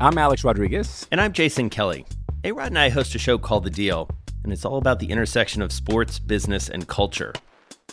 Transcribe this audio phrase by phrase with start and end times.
[0.00, 1.06] I'm Alex Rodriguez.
[1.12, 2.04] And I'm Jason Kelly.
[2.42, 4.10] A Rod and I host a show called The Deal,
[4.42, 7.32] and it's all about the intersection of sports, business, and culture.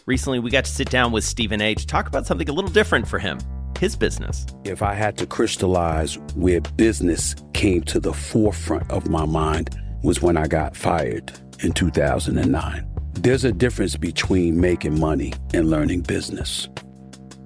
[0.07, 2.71] Recently, we got to sit down with Stephen A to talk about something a little
[2.71, 3.37] different for him
[3.79, 4.45] his business.
[4.63, 10.21] If I had to crystallize where business came to the forefront of my mind, was
[10.21, 12.87] when I got fired in 2009.
[13.13, 16.67] There's a difference between making money and learning business.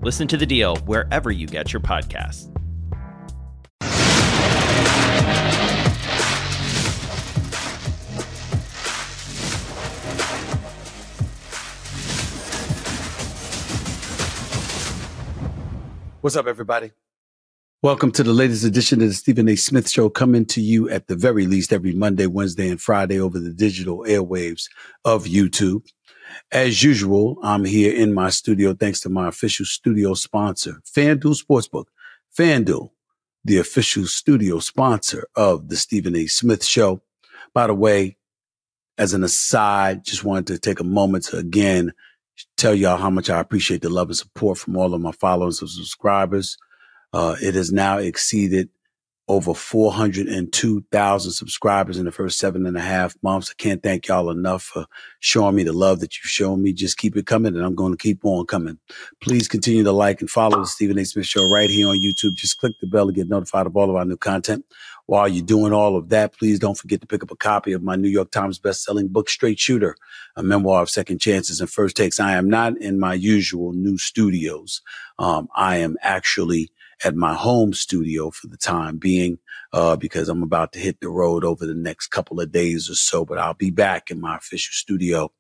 [0.02, 2.55] Listen to The Deal wherever you get your podcasts.
[16.26, 16.92] What's up, everybody?
[17.84, 19.56] Welcome to the latest edition of the Stephen A.
[19.56, 23.38] Smith Show, coming to you at the very least every Monday, Wednesday, and Friday over
[23.38, 24.64] the digital airwaves
[25.06, 25.86] of YouTube.
[26.52, 31.86] As usual, I'm here in my studio thanks to my official studio sponsor, FanDuel Sportsbook.
[32.36, 32.90] FanDuel,
[33.44, 36.26] the official studio sponsor of the Stephen A.
[36.26, 37.04] Smith Show.
[37.54, 38.18] By the way,
[38.98, 41.94] as an aside, just wanted to take a moment to again
[42.58, 45.62] tell y'all how much I appreciate the love and support from all of my followers
[45.62, 46.58] and subscribers.
[47.14, 48.70] Uh, it has now exceeded
[49.28, 53.50] over 402,000 subscribers in the first seven and a half months.
[53.50, 54.86] I can't thank y'all enough for
[55.20, 56.74] showing me the love that you've shown me.
[56.74, 58.78] Just keep it coming and I'm going to keep on coming.
[59.22, 61.06] Please continue to like and follow the Stephen A.
[61.06, 62.36] Smith Show right here on YouTube.
[62.36, 64.64] Just click the bell to get notified of all of our new content.
[65.08, 67.84] While you're doing all of that, please don't forget to pick up a copy of
[67.84, 69.96] my New York Times best-selling book, Straight Shooter,
[70.36, 72.20] a memoir of second chances and first takes.
[72.20, 74.82] I am not in my usual new studios.
[75.20, 76.72] Um, I am actually
[77.04, 79.38] at my home studio for the time being,
[79.74, 82.96] uh, because I'm about to hit the road over the next couple of days or
[82.96, 85.32] so, but I'll be back in my official studio,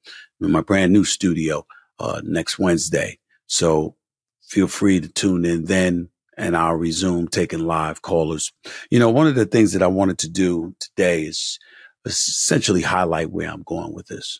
[0.41, 1.65] in my brand new studio,
[1.97, 3.19] uh, next Wednesday.
[3.47, 3.95] So
[4.43, 8.51] feel free to tune in then and I'll resume taking live callers.
[8.89, 11.59] You know, one of the things that I wanted to do today is
[12.05, 14.39] essentially highlight where I'm going with this.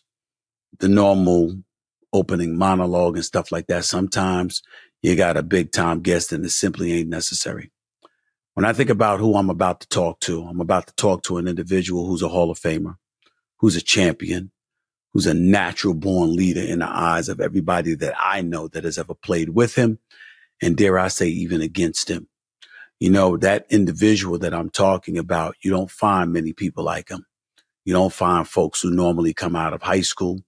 [0.78, 1.56] The normal
[2.12, 3.84] opening monologue and stuff like that.
[3.84, 4.62] Sometimes
[5.02, 7.70] you got a big time guest and it simply ain't necessary.
[8.54, 11.36] When I think about who I'm about to talk to, I'm about to talk to
[11.36, 12.96] an individual who's a Hall of Famer,
[13.58, 14.50] who's a champion,
[15.12, 18.98] who's a natural born leader in the eyes of everybody that I know that has
[18.98, 19.98] ever played with him
[20.62, 22.28] and dare I say even against him.
[22.98, 27.26] You know, that individual that I'm talking about, you don't find many people like him.
[27.84, 30.40] You don't find folks who normally come out of high school,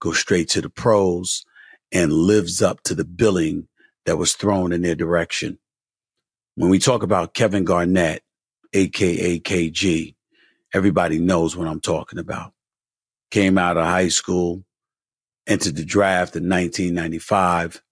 [0.00, 1.44] go straight to the pros
[1.92, 3.68] and lives up to the billing
[4.06, 5.58] that was thrown in their direction.
[6.54, 8.22] When we talk about Kevin Garnett,
[8.72, 10.14] aka KG,
[10.72, 12.52] everybody knows what I'm talking about.
[13.30, 14.64] Came out of high school,
[15.46, 17.82] entered the draft in 1995,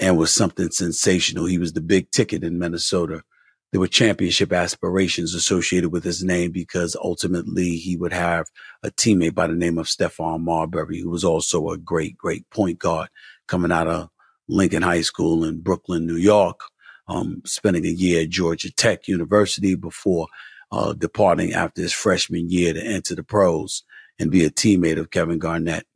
[0.00, 1.44] and was something sensational.
[1.44, 3.22] He was the big ticket in Minnesota.
[3.70, 8.46] There were championship aspirations associated with his name because ultimately he would have
[8.82, 12.78] a teammate by the name of Stephon Marbury, who was also a great, great point
[12.78, 13.08] guard
[13.46, 14.08] coming out of
[14.48, 16.58] Lincoln High School in Brooklyn, New York,
[17.06, 20.26] um, spending a year at Georgia Tech University before
[20.72, 23.84] uh, departing after his freshman year to enter the pros
[24.18, 25.86] and be a teammate of Kevin Garnett.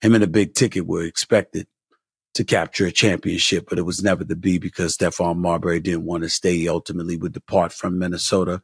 [0.00, 1.66] Him and the big ticket were expected
[2.34, 6.24] to capture a championship, but it was never to be because Stephon Marbury didn't want
[6.24, 6.56] to stay.
[6.56, 8.60] He ultimately would depart from Minnesota.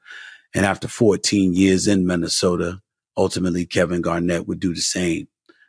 [0.54, 2.80] And after 14 years in Minnesota,
[3.16, 5.28] ultimately Kevin Garnett would do the same,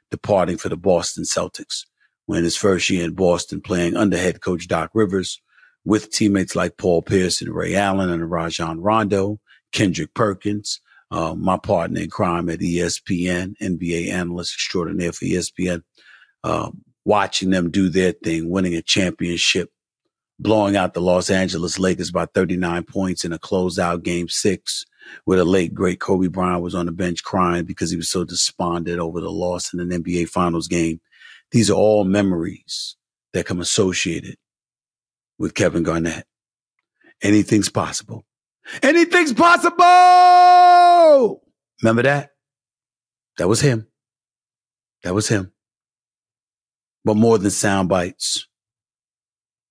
[0.09, 1.85] departing for the Boston Celtics.
[2.25, 5.41] When his first year in Boston, playing under head coach Doc Rivers,
[5.83, 9.39] with teammates like Paul and Ray Allen and Rajon Rondo,
[9.71, 15.81] Kendrick Perkins, uh, my partner in crime at ESPN, NBA analyst extraordinaire for ESPN,
[16.43, 16.71] uh,
[17.05, 19.71] watching them do their thing, winning a championship,
[20.39, 24.85] blowing out the Los Angeles Lakers by 39 points in a closeout game six,
[25.25, 28.23] where the late great Kobe Bryant was on the bench crying because he was so
[28.23, 31.01] despondent over the loss in an NBA Finals game.
[31.51, 32.95] These are all memories
[33.33, 34.37] that come associated
[35.37, 36.25] with Kevin Garnett.
[37.21, 38.25] Anything's possible.
[38.81, 41.41] Anything's possible.
[41.81, 42.31] Remember that?
[43.37, 43.87] That was him.
[45.03, 45.51] That was him.
[47.03, 48.47] But more than sound bites,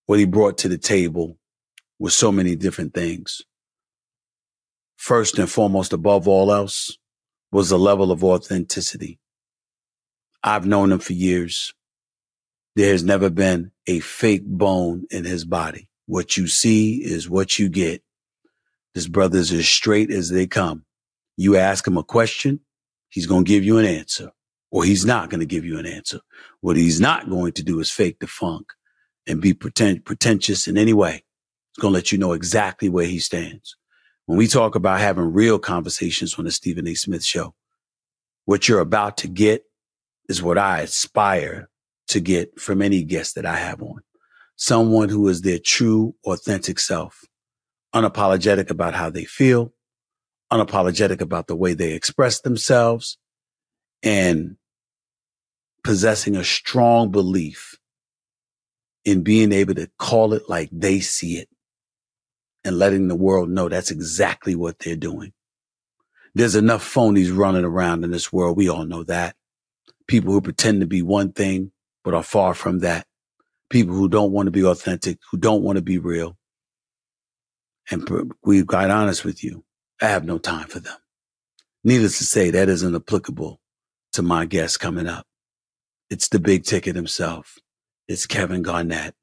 [0.07, 1.39] what he brought to the table
[1.99, 3.43] was so many different things.
[4.97, 6.99] First and foremost, above all else,
[7.53, 9.19] was the level of authenticity.
[10.43, 11.75] I've known him for years.
[12.77, 15.89] There has never been a fake bone in his body.
[16.07, 18.03] What you see is what you get.
[18.95, 20.85] This brother's as straight as they come.
[21.37, 22.61] You ask him a question,
[23.09, 24.33] he's going to give you an answer,
[24.71, 26.21] or he's not going to give you an answer.
[26.61, 28.73] What he's not going to do is fake the funk
[29.27, 31.25] and be pretentious in any way.
[31.73, 33.77] It's going to let you know exactly where he stands.
[34.27, 36.95] When we talk about having real conversations on the Stephen A.
[36.95, 37.55] Smith show,
[38.45, 39.65] what you're about to get
[40.29, 41.69] is what I aspire
[42.09, 44.01] to get from any guest that I have on.
[44.57, 47.25] Someone who is their true, authentic self,
[47.95, 49.73] unapologetic about how they feel,
[50.53, 53.19] unapologetic about the way they express themselves,
[54.03, 54.57] and
[55.83, 57.77] possessing a strong belief
[59.05, 61.49] in being able to call it like they see it
[62.65, 65.33] and letting the world know that's exactly what they're doing.
[66.35, 68.57] There's enough phonies running around in this world.
[68.57, 69.35] We all know that.
[70.07, 71.73] People who pretend to be one thing,
[72.05, 73.07] but are far from that.
[73.69, 76.37] People who don't want to be authentic, who don't want to be real.
[77.91, 78.09] And
[78.45, 79.65] we've got honest with you.
[80.01, 80.97] I have no time for them.
[81.83, 83.61] Needless to say, that isn't applicable
[84.13, 85.27] to my guest coming up.
[86.11, 87.57] It's the big ticket himself.
[88.09, 89.15] It's Kevin Garnett.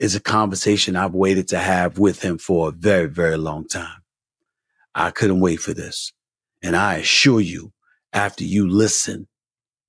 [0.00, 4.02] It's a conversation I've waited to have with him for a very, very long time.
[4.96, 6.12] I couldn't wait for this.
[6.60, 7.72] And I assure you,
[8.12, 9.28] after you listen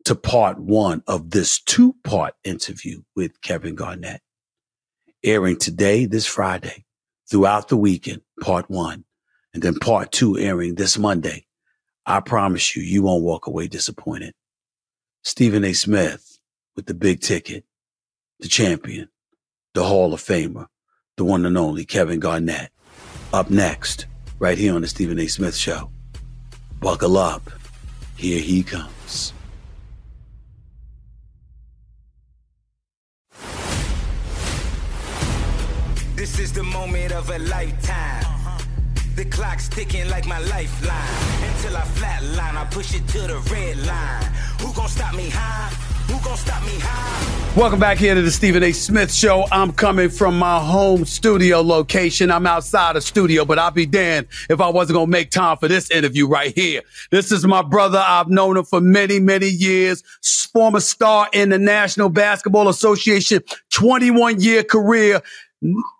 [0.03, 4.21] to part one of this two part interview with Kevin Garnett,
[5.23, 6.85] airing today, this Friday,
[7.27, 9.05] throughout the weekend, part one,
[9.51, 11.47] and then part two airing this Monday,
[12.05, 14.35] I promise you, you won't walk away disappointed.
[15.23, 15.73] Stephen A.
[15.73, 16.24] Smith
[16.75, 17.63] with the big ticket
[18.39, 19.07] the champion,
[19.73, 20.67] the Hall of Famer,
[21.15, 22.69] the one and only Kevin Garnett.
[23.33, 24.07] Up next,
[24.39, 25.27] right here on the Stephen A.
[25.27, 25.89] Smith Show.
[26.79, 27.49] Buckle up.
[28.17, 29.33] Here he comes.
[36.15, 38.23] This is the moment of a lifetime.
[39.15, 41.49] The clock's ticking like my lifeline.
[41.49, 44.23] Until I flatline, I push it to the red line.
[44.61, 45.84] Who gon' stop me high?
[47.55, 48.73] Welcome back here to the Stephen A.
[48.73, 49.45] Smith Show.
[49.51, 52.29] I'm coming from my home studio location.
[52.29, 55.67] I'm outside of studio, but I'll be damned if I wasn't gonna make time for
[55.67, 56.81] this interview right here.
[57.11, 58.03] This is my brother.
[58.05, 60.03] I've known him for many, many years.
[60.55, 63.41] Former star in the National Basketball Association,
[63.71, 65.21] 21 year career.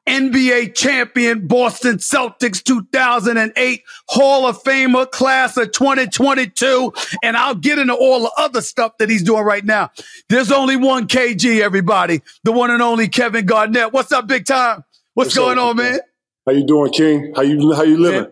[0.08, 6.94] NBA champion Boston Celtics 2008 Hall of Famer class of 2022.
[7.24, 9.92] And I'll get into all the other stuff that he's doing right now.
[10.30, 12.22] There's only one KG, everybody.
[12.44, 13.94] The one and only Kevin Garnett.
[13.94, 14.84] What's up, big time?
[15.14, 16.00] What's, What's going up, on, man?
[16.46, 17.34] How you doing, King?
[17.36, 18.22] How you how you living?
[18.22, 18.32] Man,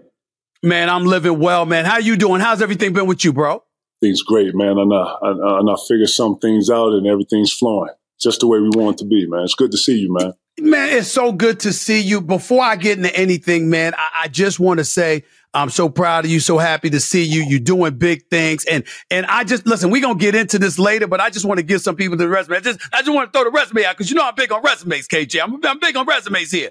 [0.62, 1.86] man, I'm living well, man.
[1.86, 2.42] How you doing?
[2.42, 3.64] How's everything been with you, bro?
[4.02, 4.78] Things great, man.
[4.78, 7.90] And uh, and I figured some things out, and everything's flowing
[8.22, 9.44] just the way we want it to be, man.
[9.44, 10.34] It's good to see you, man.
[10.60, 12.22] Man, it's so good to see you.
[12.22, 15.24] Before I get into anything, man, I, I just want to say
[15.56, 17.42] I'm so proud of you, so happy to see you.
[17.42, 18.64] You're doing big things.
[18.66, 21.58] And and I just listen, we're gonna get into this later, but I just want
[21.58, 22.58] to give some people the resume.
[22.58, 24.52] I just I just want to throw the resume out because you know I'm big
[24.52, 25.42] on resumes, KG.
[25.44, 26.70] I'm, I'm big on resumes here.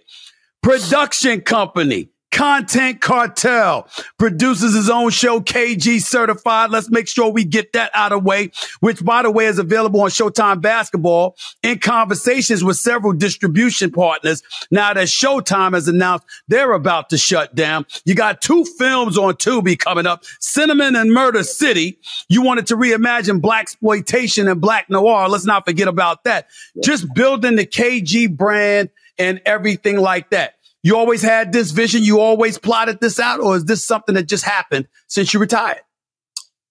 [0.62, 2.11] Production company.
[2.32, 3.86] Content Cartel
[4.18, 6.70] produces his own show, KG Certified.
[6.70, 9.58] Let's make sure we get that out of the way, which by the way is
[9.58, 14.42] available on Showtime Basketball in conversations with several distribution partners.
[14.70, 17.84] Now that Showtime has announced they're about to shut down.
[18.06, 21.98] You got two films on Tubi coming up, Cinnamon and Murder City.
[22.28, 25.28] You wanted to reimagine blaxploitation and black noir.
[25.28, 26.48] Let's not forget about that.
[26.82, 30.54] Just building the KG brand and everything like that.
[30.82, 32.02] You always had this vision.
[32.02, 35.82] You always plotted this out, or is this something that just happened since you retired?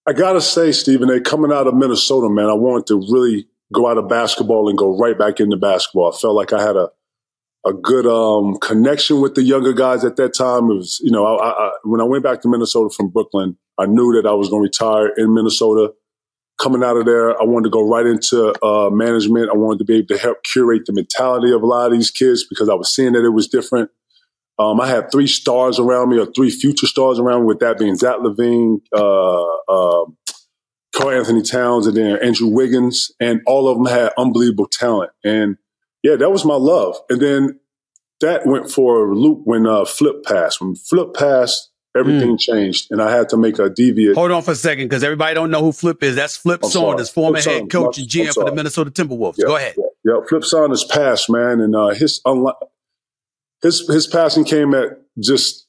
[0.08, 1.22] I gotta say, Stephen A.
[1.22, 4.98] Coming out of Minnesota, man, I wanted to really go out of basketball and go
[4.98, 6.14] right back into basketball.
[6.14, 6.90] I felt like I had a
[7.64, 10.72] a good um, connection with the younger guys at that time.
[10.72, 13.86] It was, you know, I, I, when I went back to Minnesota from Brooklyn, I
[13.86, 15.94] knew that I was going to retire in Minnesota
[16.62, 19.50] coming out of there, I wanted to go right into uh, management.
[19.50, 22.12] I wanted to be able to help curate the mentality of a lot of these
[22.12, 23.90] kids because I was seeing that it was different.
[24.62, 27.80] Um, I had three stars around me, or three future stars around me, with that
[27.80, 30.06] being Zach LaVine, uh, uh,
[30.96, 33.12] Karl-Anthony Towns, and then Andrew Wiggins.
[33.20, 35.12] And all of them had unbelievable talent.
[35.24, 35.58] And
[36.04, 36.96] yeah, that was my love.
[37.10, 37.60] And then
[38.20, 40.62] that went for a loop when uh, Flip passed.
[40.62, 42.40] When Flip passed, everything mm.
[42.40, 44.16] changed, and I had to make a deviate.
[44.16, 46.16] Hold on for a second, because everybody don't know who Flip is.
[46.16, 49.44] That's Flip Saunders, former Flip head coach and GM for the Minnesota Timberwolves.
[49.44, 49.76] Go ahead.
[49.78, 50.20] Yeah, yeah.
[50.30, 52.22] Flip Saunders passed, man, and uh, his
[53.62, 54.90] his his passing came at
[55.20, 55.68] just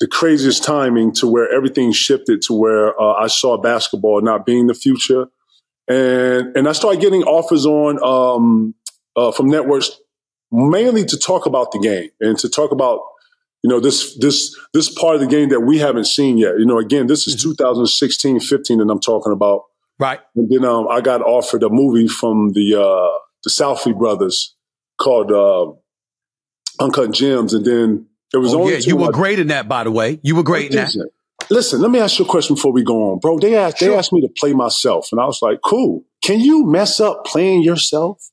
[0.00, 4.66] the craziest timing to where everything shifted to where uh, I saw basketball not being
[4.66, 5.26] the future,
[5.88, 8.74] and and I started getting offers on um,
[9.16, 9.90] uh, from networks
[10.52, 13.00] mainly to talk about the game and to talk about
[13.62, 16.58] you know this this this part of the game that we haven't seen yet.
[16.58, 17.50] You know, again, this is mm-hmm.
[17.50, 19.62] 2016, 15 that I'm talking about.
[19.98, 20.20] Right.
[20.34, 24.54] And then um, I got offered a movie from the uh, the Safdie brothers
[25.00, 25.72] called uh,
[26.80, 28.78] Uncut Gems, and then it was oh, only yeah.
[28.80, 30.20] You were great in that, by the way.
[30.22, 31.10] You were great in that.
[31.50, 33.38] Listen, let me ask you a question before we go on, bro.
[33.38, 33.88] They asked sure.
[33.88, 36.04] they asked me to play myself, and I was like, "Cool.
[36.22, 38.30] Can you mess up playing yourself?"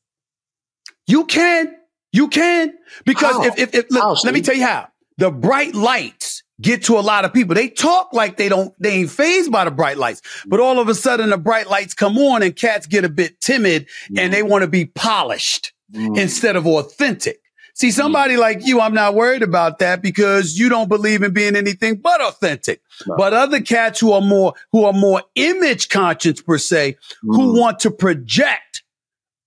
[1.08, 1.76] You can.
[2.14, 2.74] You can
[3.06, 3.44] because how?
[3.46, 7.02] if if, if look, let me tell you how the bright lights get to a
[7.02, 7.56] lot of people.
[7.56, 10.88] They talk like they don't, they ain't phased by the bright lights, but all of
[10.88, 14.20] a sudden the bright lights come on and cats get a bit timid mm.
[14.20, 16.18] and they want to be polished mm.
[16.18, 17.41] instead of authentic.
[17.74, 17.94] See, mm.
[17.94, 18.40] somebody mm.
[18.40, 22.22] like you, I'm not worried about that because you don't believe in being anything but
[22.22, 22.82] authentic.
[23.08, 23.16] No.
[23.18, 27.60] But other cats who are more, who are more image conscious per se, who mm.
[27.60, 28.84] want to project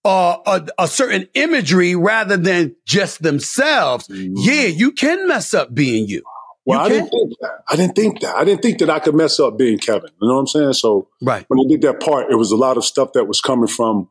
[0.05, 4.35] uh, a, a, certain imagery rather than just themselves, mm-hmm.
[4.37, 6.23] yeah, you can mess up being you.
[6.67, 7.51] Well, you I didn't think that.
[7.69, 8.37] I didn't think that.
[8.37, 10.11] I didn't think that I could mess up being Kevin.
[10.21, 10.73] You know what I'm saying?
[10.75, 11.45] So right.
[11.49, 14.09] when I did that part, it was a lot of stuff that was coming from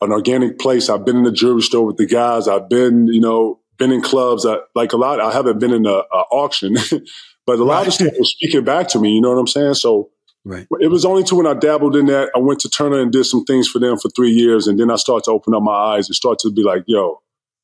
[0.00, 0.88] an organic place.
[0.88, 2.48] I've been in the jewelry store with the guys.
[2.48, 4.46] I've been, you know, been in clubs.
[4.46, 5.20] I, like a lot.
[5.20, 6.76] I haven't been in an auction,
[7.46, 7.86] but a lot right.
[7.88, 9.14] of stuff was speaking back to me.
[9.14, 9.74] You know what I'm saying?
[9.74, 10.10] So
[10.46, 10.64] Right.
[10.78, 12.30] It was only to when I dabbled in that.
[12.32, 14.92] I went to Turner and did some things for them for three years, and then
[14.92, 17.20] I started to open up my eyes and start to be like, "Yo,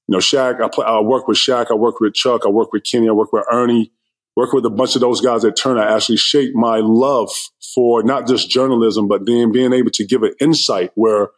[0.09, 0.61] you know, Shaq.
[0.61, 1.71] I play, I work with Shaq.
[1.71, 2.43] I work with Chuck.
[2.45, 3.09] I work with Kenny.
[3.09, 3.93] I work with Ernie.
[4.35, 5.83] Work with a bunch of those guys at Turner.
[5.83, 7.31] Actually, shaped my love
[7.73, 11.29] for not just journalism, but then being able to give an insight where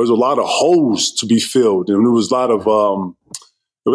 [0.00, 3.16] there's a lot of holes to be filled, and there was a lot of um,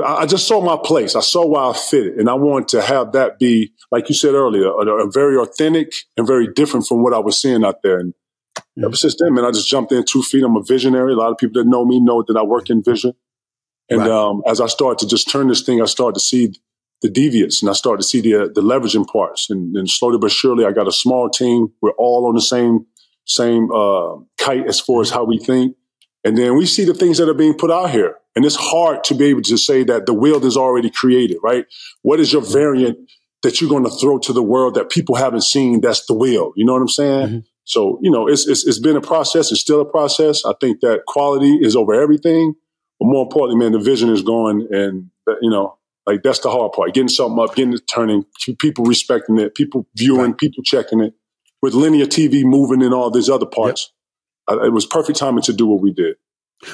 [0.02, 1.16] I just saw my place.
[1.16, 4.34] I saw where I fit, and I wanted to have that be, like you said
[4.34, 8.00] earlier, a, a very authentic and very different from what I was seeing out there.
[8.00, 8.14] And
[8.58, 8.86] mm-hmm.
[8.86, 10.44] ever since then, man, I just jumped in two feet.
[10.44, 11.14] I'm a visionary.
[11.14, 13.14] A lot of people that know me know that I work in vision.
[13.90, 14.10] And right.
[14.10, 16.54] um, as I started to just turn this thing, I started to see
[17.02, 19.50] the deviates, and I started to see the the leveraging parts.
[19.50, 21.68] And then slowly but surely, I got a small team.
[21.82, 22.88] We're all on the same
[23.26, 25.76] same uh, kite as far as how we think.
[26.24, 28.16] And then we see the things that are being put out here.
[28.36, 31.66] And it's hard to be able to say that the wheel is already created, right?
[32.02, 32.98] What is your variant
[33.44, 35.82] that you're going to throw to the world that people haven't seen?
[35.82, 36.54] That's the wheel.
[36.56, 37.28] You know what I'm saying?
[37.28, 37.40] Mm-hmm.
[37.66, 39.52] So, you know, it's, it's, it's been a process.
[39.52, 40.44] It's still a process.
[40.46, 42.56] I think that quality is over everything.
[43.00, 45.10] But more importantly, man, the vision is going and,
[45.42, 46.94] you know, like that's the hard part.
[46.94, 48.26] Getting something up, getting it turning,
[48.60, 50.38] people respecting it, people viewing, right.
[50.38, 51.14] people checking it.
[51.62, 54.03] With linear TV moving and all these other parts, yep.
[54.50, 56.16] It was perfect timing to do what we did.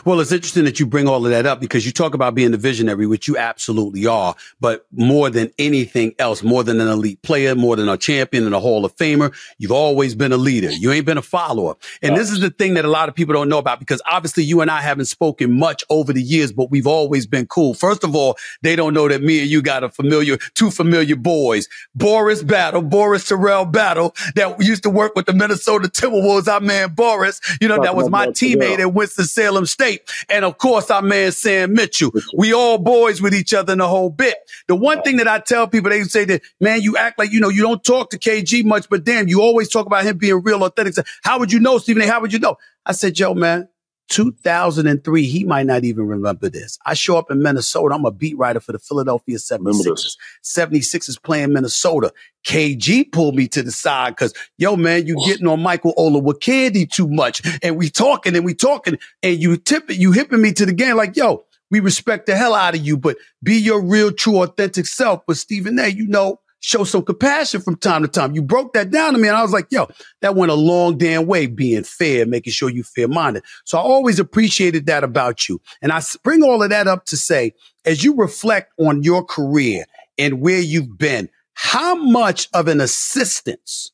[0.06, 2.52] Well, it's interesting that you bring all of that up because you talk about being
[2.52, 4.36] the visionary, which you absolutely are.
[4.60, 8.56] But more than anything else, more than an elite player, more than a champion and
[8.56, 10.72] a Hall of Famer, you've always been a leader.
[10.72, 11.76] You ain't been a follower.
[12.02, 14.44] And this is the thing that a lot of people don't know about because obviously
[14.44, 17.74] you and I haven't spoken much over the years, but we've always been cool.
[17.74, 21.16] First of all, they don't know that me and you got a familiar, two familiar
[21.16, 26.48] boys, Boris Battle, Boris Terrell Battle that used to work with the Minnesota Timberwolves.
[26.48, 30.12] Our man Boris, you know, that was my teammate at Winston-Salem State.
[30.28, 32.12] And of course, our man Sam Mitchell.
[32.36, 34.36] We all boys with each other in the whole bit.
[34.68, 37.40] The one thing that I tell people, they say that, man, you act like, you
[37.40, 40.44] know, you don't talk to KG much, but damn, you always talk about him being
[40.44, 40.96] real authentic.
[41.24, 42.08] How would you know, Stephen A?
[42.08, 42.58] How would you know?
[42.86, 43.70] I said, Joe, man,
[44.10, 46.78] 2003, he might not even remember this.
[46.86, 47.96] I show up in Minnesota.
[47.96, 50.18] I'm a beat writer for the Philadelphia 76ers.
[50.44, 52.12] 76ers playing Minnesota.
[52.46, 57.08] KG pulled me to the side because, yo, man, you getting on Michael Olowokandi too
[57.08, 57.42] much.
[57.62, 60.74] And we talking and we talking and you tip it, you hipping me to the
[60.74, 64.42] game like, yo, we respect the hell out of you, but be your real, true,
[64.42, 65.22] authentic self.
[65.28, 68.34] But Stephen A, you know, show some compassion from time to time.
[68.34, 69.88] You broke that down to me and I was like, yo,
[70.22, 73.44] that went a long damn way being fair, making sure you fair minded.
[73.66, 75.62] So I always appreciated that about you.
[75.82, 77.54] And I bring all of that up to say,
[77.86, 79.86] as you reflect on your career
[80.18, 83.92] and where you've been, how much of an assistance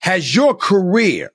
[0.00, 1.32] has your career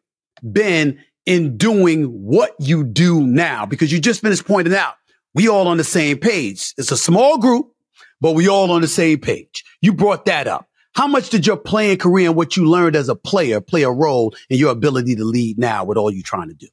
[0.52, 3.66] been in doing what you do now?
[3.66, 4.96] Because you just finished pointing out
[5.34, 6.74] we all on the same page.
[6.78, 7.74] It's a small group,
[8.22, 9.64] but we all on the same page.
[9.82, 10.70] You brought that up.
[10.96, 13.92] How much did your playing career and what you learned as a player play a
[13.92, 16.68] role in your ability to lead now with all you're trying to do?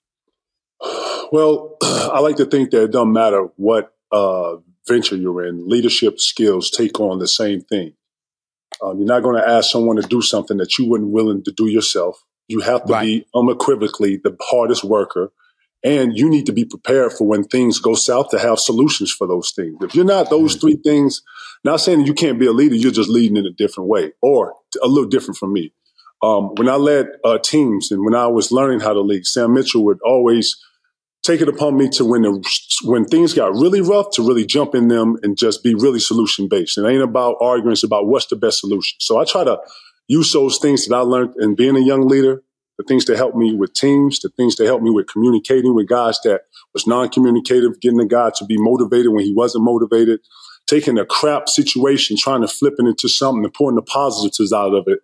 [1.33, 6.21] Well, I like to think that it doesn't matter what uh, venture you're in, leadership
[6.21, 7.95] skills take on the same thing.
[8.83, 11.53] Um, you're not going to ask someone to do something that you weren't willing to
[11.53, 12.23] do yourself.
[12.49, 13.05] You have to right.
[13.05, 15.33] be unequivocally the hardest worker.
[15.83, 19.27] And you need to be prepared for when things go south to have solutions for
[19.27, 19.77] those things.
[19.81, 21.23] If you're not those three things,
[21.65, 24.55] not saying you can't be a leader, you're just leading in a different way or
[24.83, 25.73] a little different from me.
[26.23, 29.55] Um, when I led uh, teams and when I was learning how to lead, Sam
[29.55, 30.55] Mitchell would always
[31.23, 34.75] take it upon me to when the, when things got really rough to really jump
[34.75, 36.79] in them and just be really solution based.
[36.79, 38.97] It ain't about arguing; it's about what's the best solution.
[39.01, 39.59] So I try to
[40.09, 42.43] use those things that I learned in being a young leader,
[42.81, 45.87] the things that help me with teams, the things that help me with communicating with
[45.87, 50.21] guys that was non-communicative, getting the guy to be motivated when he wasn't motivated,
[50.67, 54.73] taking a crap situation, trying to flip it into something and pulling the positives out
[54.73, 55.01] of it,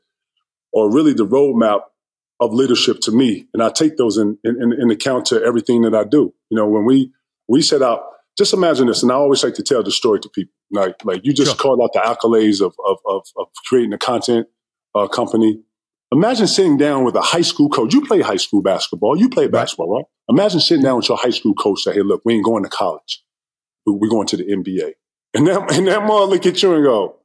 [0.73, 1.83] or really the roadmap
[2.40, 3.47] of leadership to me.
[3.52, 6.33] And I take those in, in, in account to everything that I do.
[6.49, 7.12] You know, when we,
[7.47, 8.04] we set out,
[8.38, 10.54] just imagine this, and I always like to tell the story to people.
[10.71, 11.59] Like, like you just sure.
[11.59, 14.47] called out the accolades of, of, of, of creating a content
[14.95, 15.61] uh, company.
[16.12, 17.92] Imagine sitting down with a high school coach.
[17.92, 19.18] You play high school basketball.
[19.18, 20.04] You play basketball, right?
[20.28, 22.68] Imagine sitting down with your high school coach say, hey, look, we ain't going to
[22.68, 23.25] college.
[23.86, 24.92] We're going to the NBA.
[25.34, 27.16] And that, and that mom look at you and go,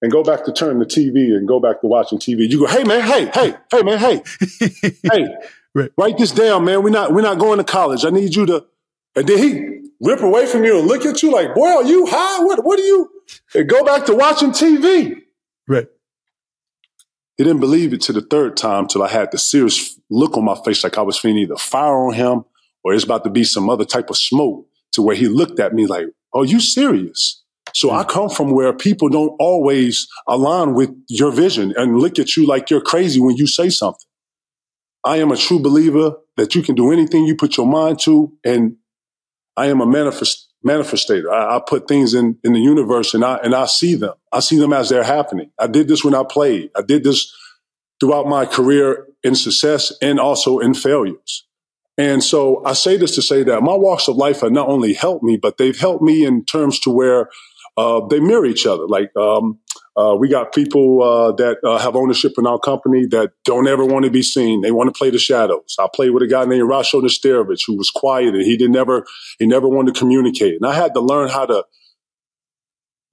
[0.00, 2.48] and go back to turn the TV and go back to watching TV.
[2.48, 4.22] You go, hey man, hey, hey, hey man, hey,
[5.12, 5.26] hey,
[5.74, 5.90] right.
[5.96, 6.82] write this down, man.
[6.82, 8.04] We're not we're not going to college.
[8.04, 8.64] I need you to.
[9.16, 12.06] And then he rip away from you and look at you like, boy, are you
[12.06, 12.44] high?
[12.44, 13.10] What what are you?
[13.54, 15.22] And go back to watching TV.
[15.66, 15.88] Right.
[17.38, 20.44] He didn't believe it to the third time till I had the serious look on
[20.44, 22.44] my face like I was feeling either fire on him
[22.84, 25.72] or it's about to be some other type of smoke to where he looked at
[25.72, 27.42] me like, are you serious?
[27.74, 28.08] So I mm.
[28.08, 32.70] come from where people don't always align with your vision and look at you like
[32.70, 34.06] you're crazy when you say something.
[35.04, 38.32] I am a true believer that you can do anything you put your mind to.
[38.44, 38.76] And
[39.56, 41.32] I am a manifest, manifestator.
[41.32, 44.14] I, I, put things in, in the universe and I, and I see them.
[44.32, 45.50] I see them as they're happening.
[45.58, 46.70] I did this when I played.
[46.76, 47.32] I did this
[48.00, 51.46] throughout my career in success and also in failures.
[51.96, 54.94] And so I say this to say that my walks of life have not only
[54.94, 57.28] helped me, but they've helped me in terms to where
[57.78, 58.88] uh, they mirror each other.
[58.88, 59.60] Like um,
[59.96, 63.84] uh, we got people uh, that uh, have ownership in our company that don't ever
[63.84, 64.62] want to be seen.
[64.62, 65.76] They want to play the shadows.
[65.78, 69.06] I played with a guy named Rasho Nesterovic who was quiet and he did never
[69.38, 70.56] he never wanted to communicate.
[70.60, 71.64] And I had to learn how to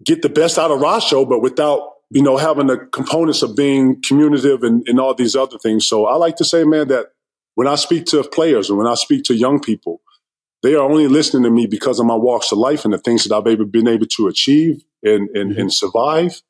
[0.04, 4.02] get the best out of Rasho, but without you know having the components of being
[4.08, 5.86] communicative and, and all these other things.
[5.86, 7.10] So I like to say, man, that
[7.54, 10.02] when I speak to players and when I speak to young people,
[10.66, 13.24] they are only listening to me because of my walks of life and the things
[13.24, 15.62] that I've been able to achieve and, and, mm-hmm.
[15.62, 16.42] and survive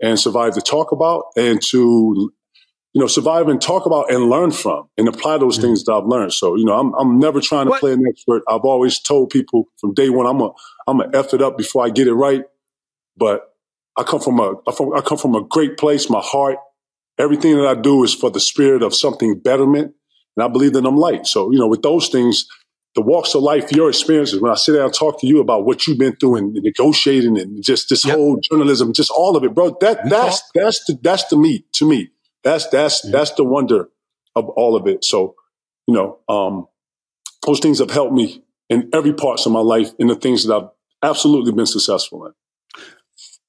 [0.00, 2.32] and survive to talk about and to,
[2.94, 5.66] you know, survive and talk about and learn from and apply those mm-hmm.
[5.66, 6.32] things that I've learned.
[6.32, 7.80] So, you know, I'm, I'm never trying to what?
[7.80, 8.42] play an expert.
[8.48, 10.50] I've always told people from day one, I'm a,
[10.86, 12.44] I'm a F it up before I get it right.
[13.18, 13.54] But
[13.98, 14.54] I come from a,
[14.96, 16.08] I come from a great place.
[16.08, 16.56] My heart,
[17.18, 19.92] everything that I do is for the spirit of something betterment.
[20.38, 21.26] And I believe that I'm light.
[21.26, 22.46] So, you know, with those things,
[22.94, 25.64] the walks of life, your experiences, when I sit down and talk to you about
[25.64, 28.16] what you've been through and negotiating and just this yep.
[28.16, 31.88] whole journalism, just all of it, bro, that, that's, that's the, that's the meat to
[31.88, 32.10] me.
[32.42, 33.88] That's, that's, that's the wonder
[34.34, 35.04] of all of it.
[35.04, 35.34] So,
[35.86, 36.66] you know, um,
[37.46, 40.54] those things have helped me in every parts of my life in the things that
[40.54, 40.68] I've
[41.02, 42.32] absolutely been successful in.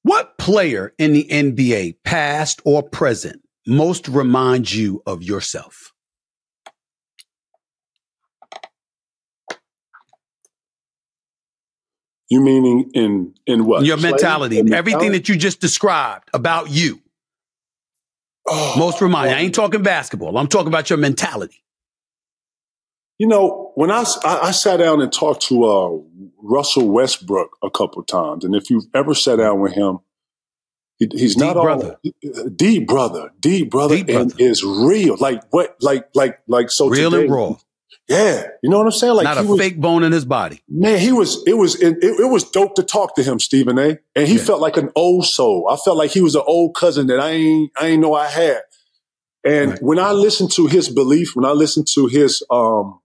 [0.03, 5.88] What player in the NBA, past or present, most reminds you of yourself?
[12.29, 13.83] You meaning in in what?
[13.83, 17.01] Your mentality, everything that you just described about you.
[18.47, 19.31] Oh, Most remind.
[19.31, 20.37] I ain't talking basketball.
[20.37, 21.63] I'm talking about your mentality.
[23.17, 25.99] You know, when I, I, I sat down and talked to uh,
[26.41, 29.99] Russell Westbrook a couple times, and if you've ever sat down with him,
[30.97, 31.97] he, he's not brother.
[32.03, 35.17] all deep brother, deep brother, deep and is real.
[35.17, 35.77] Like what?
[35.81, 36.89] Like like like so.
[36.89, 37.55] Real today, and raw.
[38.09, 39.13] Yeah, you know what I'm saying?
[39.13, 40.63] Like not a was, fake bone in his body.
[40.67, 41.43] Man, he was.
[41.45, 41.75] It was.
[41.75, 43.99] It, it was dope to talk to him, Stephen A.
[44.15, 44.43] And he yeah.
[44.43, 45.69] felt like an old soul.
[45.69, 47.71] I felt like he was an old cousin that I ain't.
[47.79, 48.61] I ain't know I had.
[49.43, 49.83] And right.
[49.83, 52.99] when I listened to his belief, when I listened to his um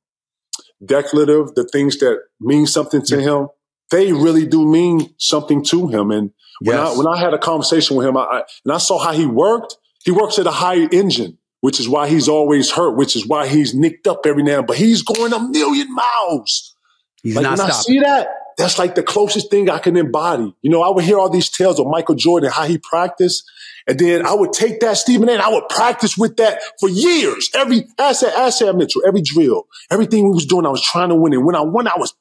[0.82, 3.22] declarative, the things that mean something to yeah.
[3.22, 3.48] him,
[3.90, 6.10] they really do mean something to him.
[6.12, 6.94] And when yes.
[6.94, 9.26] I when I had a conversation with him, I, I and I saw how he
[9.26, 9.76] worked.
[10.02, 13.46] He works at a high engine which is why he's always hurt, which is why
[13.46, 16.76] he's nicked up every now and but he's going a million miles.
[17.22, 20.54] He's like, not when I see that, that's like the closest thing I can embody.
[20.60, 23.50] You know, I would hear all these tales of Michael Jordan, how he practiced.
[23.86, 26.90] And then I would take that Stephen A and I would practice with that for
[26.90, 27.48] years.
[27.54, 31.32] Every asset, asset Mitchell, every drill, everything we was doing, I was trying to win.
[31.32, 32.14] And when I won, I was,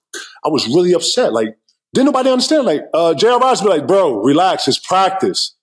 [0.46, 1.34] I was really upset.
[1.34, 1.58] Like,
[1.94, 2.66] didn't nobody understand?
[2.66, 3.42] Like, uh, J.R.
[3.42, 5.54] Rodgers be like, bro, relax, it's practice.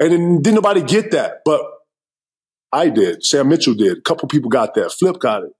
[0.00, 1.42] And then didn't nobody get that.
[1.44, 1.60] But
[2.72, 3.24] I did.
[3.24, 3.98] Sam Mitchell did.
[3.98, 4.92] A couple people got that.
[4.92, 5.50] Flip got it.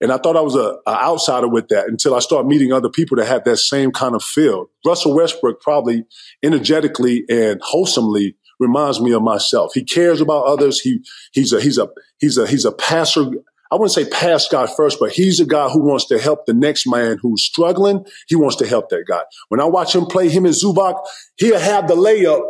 [0.00, 2.88] And I thought I was a, a outsider with that until I started meeting other
[2.88, 4.66] people that had that same kind of feel.
[4.84, 6.04] Russell Westbrook probably
[6.42, 9.72] energetically and wholesomely reminds me of myself.
[9.74, 10.80] He cares about others.
[10.80, 13.26] He he's a he's a he's a he's a passer.
[13.70, 16.52] I wouldn't say pass guy first, but he's a guy who wants to help the
[16.52, 18.04] next man who's struggling.
[18.26, 19.22] He wants to help that guy.
[19.50, 21.00] When I watch him play him and Zubac,
[21.36, 22.42] he'll have the layup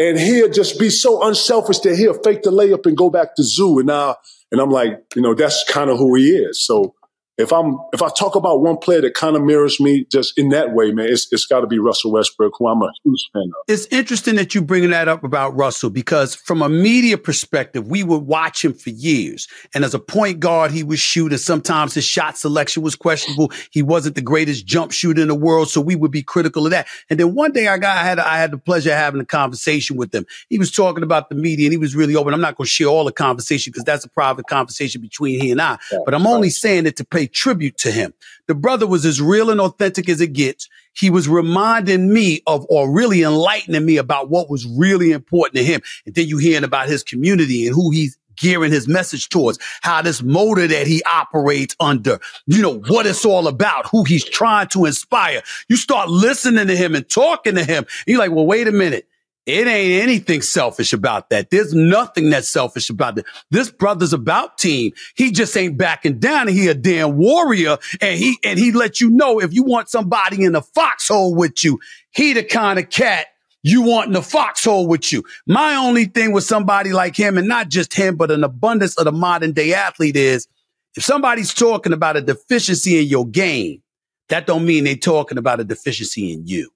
[0.00, 3.42] and he'll just be so unselfish that he'll fake the layup and go back to
[3.42, 3.80] Zoo.
[3.80, 4.16] And now,
[4.50, 6.64] and I'm like, you know, that's kind of who he is.
[6.64, 6.94] So
[7.40, 10.50] if I'm if I talk about one player that kind of mirrors me just in
[10.50, 13.42] that way, man, it's it's got to be Russell Westbrook, who I'm a huge fan
[13.42, 13.64] of.
[13.66, 18.04] It's interesting that you bringing that up about Russell because from a media perspective, we
[18.04, 19.48] would watch him for years.
[19.74, 23.50] And as a point guard, he would shoot, and sometimes his shot selection was questionable.
[23.70, 26.72] He wasn't the greatest jump shooter in the world, so we would be critical of
[26.72, 26.86] that.
[27.08, 29.26] And then one day, I got I had I had the pleasure of having a
[29.26, 30.26] conversation with him.
[30.48, 32.34] He was talking about the media, and he was really open.
[32.34, 35.50] I'm not going to share all the conversation because that's a private conversation between he
[35.50, 35.78] and I.
[36.04, 38.14] But I'm only saying it to pay tribute to him.
[38.46, 40.68] The brother was as real and authentic as it gets.
[40.92, 45.64] He was reminding me of, or really enlightening me about what was really important to
[45.64, 45.80] him.
[46.04, 50.00] And then you hearing about his community and who he's gearing his message towards, how
[50.02, 54.66] this motor that he operates under, you know, what it's all about, who he's trying
[54.68, 55.42] to inspire.
[55.68, 57.84] You start listening to him and talking to him.
[57.84, 59.06] And you're like, well, wait a minute.
[59.46, 61.50] It ain't anything selfish about that.
[61.50, 63.24] There's nothing that's selfish about that.
[63.50, 64.92] This brother's about team.
[65.16, 67.78] He just ain't backing down he a damn warrior.
[68.00, 71.64] And he, and he let you know if you want somebody in the foxhole with
[71.64, 73.26] you, he the kind of cat
[73.62, 75.22] you want in the foxhole with you.
[75.46, 79.04] My only thing with somebody like him and not just him, but an abundance of
[79.04, 80.48] the modern day athlete is
[80.96, 83.82] if somebody's talking about a deficiency in your game,
[84.28, 86.70] that don't mean they talking about a deficiency in you.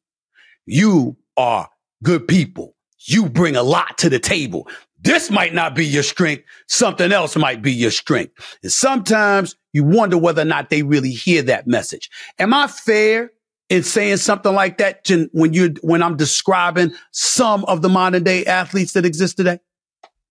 [0.67, 1.69] You are
[2.05, 2.77] good people.
[3.07, 4.69] You bring a lot to the table.
[5.01, 6.45] This might not be your strength.
[6.69, 8.33] Something else might be your strength.
[8.63, 12.09] And sometimes you wonder whether or not they really hear that message.
[12.39, 13.33] Am I fair
[13.69, 18.23] in saying something like that to- when you when I'm describing some of the modern
[18.23, 19.59] day athletes that exist today?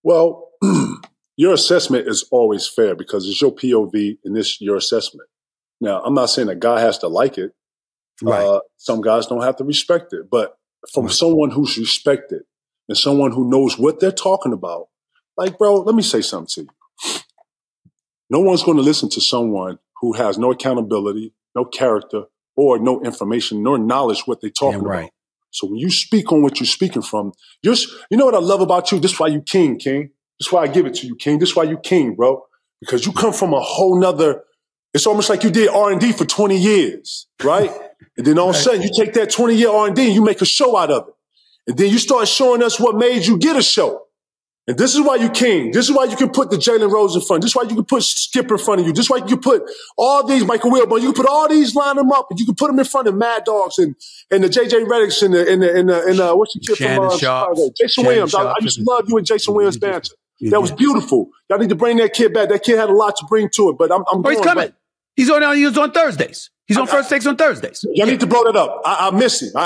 [0.02, 0.50] Well,
[1.36, 5.30] your assessment is always fair because it's your POV and this your assessment.
[5.82, 7.52] Now, I'm not saying that God has to like it.
[8.26, 10.58] Uh, some guys don't have to respect it, but
[10.92, 12.42] from someone who's respected
[12.88, 14.88] and someone who knows what they're talking about,
[15.38, 17.20] like, bro, let me say something to you.
[18.30, 22.24] No one's going to listen to someone who has no accountability, no character,
[22.56, 25.00] or no information, nor knowledge what they're talking right.
[25.00, 25.12] about.
[25.52, 27.76] So when you speak on what you're speaking from, you're,
[28.10, 29.00] you know what I love about you?
[29.00, 30.10] This is why you king, king.
[30.40, 31.40] This is why I give it to you, king.
[31.40, 32.44] This is why you king, bro.
[32.80, 34.44] Because you come from a whole nother,
[34.94, 37.72] it's almost like you did R&D for 20 years, right?
[38.18, 40.42] And then all of a sudden you take that 20 year R&D and you make
[40.42, 41.14] a show out of it.
[41.68, 44.04] And then you start showing us what made you get a show.
[44.66, 45.72] And this is why you king.
[45.72, 47.42] This is why you can put the Jalen Rose in front.
[47.42, 48.94] This is why you can put Skip in front of you.
[48.94, 49.62] This is why you can put
[49.98, 51.02] all these Michael Wilbon.
[51.02, 53.10] You can put all these, line them up, and you can put them in front
[53.10, 53.94] of Mad Dogs and
[54.32, 56.78] and the JJ Redicks and the and the and the, and uh, what's the kid
[56.78, 57.70] Shannon from uh, Chicago?
[57.78, 58.36] Jason Shannon Williams.
[58.36, 58.62] I, I Sharpe.
[58.62, 60.14] used to love you and Jason Williams banter.
[60.40, 61.28] You That was beautiful.
[61.50, 62.48] Y'all need to bring that kid back.
[62.48, 63.78] That kid had a lot to bring to it.
[63.78, 64.64] But I'm, I'm Oh, he's coming.
[64.64, 64.74] right.
[65.18, 65.58] He's on.
[65.58, 66.50] He was on Thursdays.
[66.68, 67.84] He's on first takes on Thursdays.
[67.94, 68.82] Y'all need to blow that up.
[68.86, 69.54] I, I miss it.
[69.56, 69.66] I,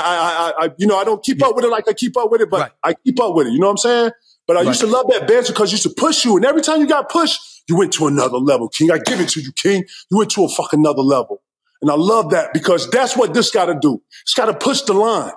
[0.62, 2.40] I, I, you know, I don't keep up with it like I keep up with
[2.40, 2.72] it, but Right.
[2.82, 3.52] I keep up with it.
[3.52, 4.10] You know what I'm saying?
[4.48, 6.80] But I used to love that banter because used to push you, and every time
[6.80, 8.90] you got pushed, you went to another level, King.
[8.90, 9.84] I give it to you, King.
[10.10, 11.42] You went to a fucking another level,
[11.82, 14.02] and I love that because that's what this got to do.
[14.22, 15.32] It's got to push the line.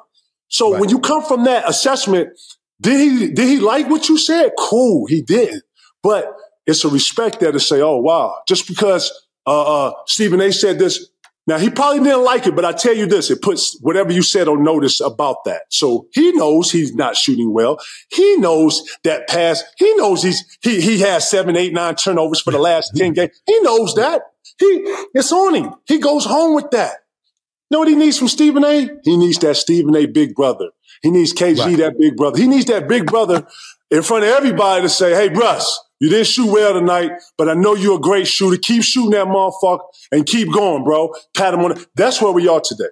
[0.47, 0.79] So Right.
[0.79, 2.29] when you come from that assessment,
[2.79, 4.53] did he did he like what you said?
[4.57, 5.61] Cool, he did.
[6.01, 6.33] But
[6.65, 9.11] it's a respect there to say, oh wow, just because
[9.45, 10.51] uh, uh, Stephen A.
[10.53, 11.09] said this.
[11.47, 14.21] Now he probably didn't like it, but I tell you this: it puts whatever you
[14.21, 15.63] said on notice about that.
[15.69, 17.77] So he knows he's not shooting well.
[18.09, 19.63] He knows that pass.
[19.77, 23.31] He knows he's he he has seven, eight, nine turnovers for the last ten games.
[23.45, 24.21] He knows that.
[24.59, 24.65] He
[25.13, 25.73] it's on him.
[25.85, 26.97] He goes home with that.
[27.69, 28.89] You know what he needs from Stephen A?
[29.03, 30.05] He needs that Stephen A.
[30.05, 30.69] big brother.
[31.01, 31.77] He needs KG, Right.
[31.77, 32.37] that big brother.
[32.37, 33.47] He needs that big brother
[33.89, 37.53] in front of everybody to say, hey, Russ, you didn't shoot well tonight, but I
[37.53, 38.57] know you're a great shooter.
[38.57, 41.13] Keep shooting that motherfucker and keep going, bro.
[41.35, 41.87] Pat him on the.
[41.95, 42.89] That's where we are today.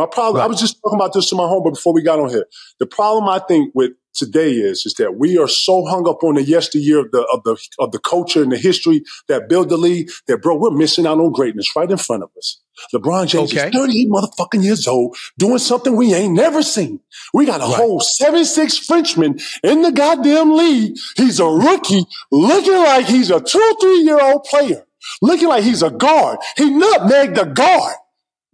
[0.00, 0.44] My problem, Right.
[0.44, 2.46] I was just talking about this to my home, but before we got on here,
[2.78, 6.36] the problem I think with today is, is that we are so hung up on
[6.36, 9.76] the yesteryear of the, of the, of the culture and the history that built the
[9.76, 12.60] league that, bro, we're missing out on greatness right in front of us.
[12.94, 13.68] LeBron James Okay.
[13.68, 17.00] is 38 motherfucking years old doing something we ain't never seen.
[17.34, 17.74] We got a Right.
[17.76, 20.96] whole 7'6 Frenchman in the goddamn league.
[21.16, 24.86] He's a rookie looking like he's a two, three year old player,
[25.20, 26.38] looking like he's a guard.
[26.56, 27.96] He nutmegged the guard.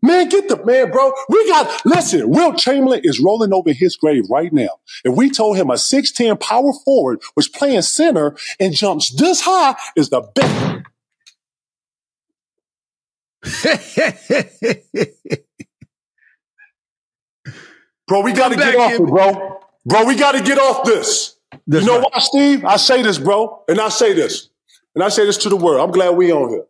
[0.02, 1.12] Man, get the man, bro.
[1.28, 4.78] We got, listen, Wilt Chamberlain is rolling over his grave right now.
[5.04, 9.74] If we told him a 6'10 power forward was playing center and jumps this high
[9.96, 10.82] is the best.
[18.08, 19.60] Bro, we got to get off it, bro.
[19.84, 21.36] Bro, we got to get off this.
[21.66, 22.10] That's you know right.
[22.12, 22.64] why, Steve?
[22.64, 24.48] I say this, bro, and I say this,
[24.94, 25.80] and I say this to the world.
[25.80, 26.64] I'm glad we on here.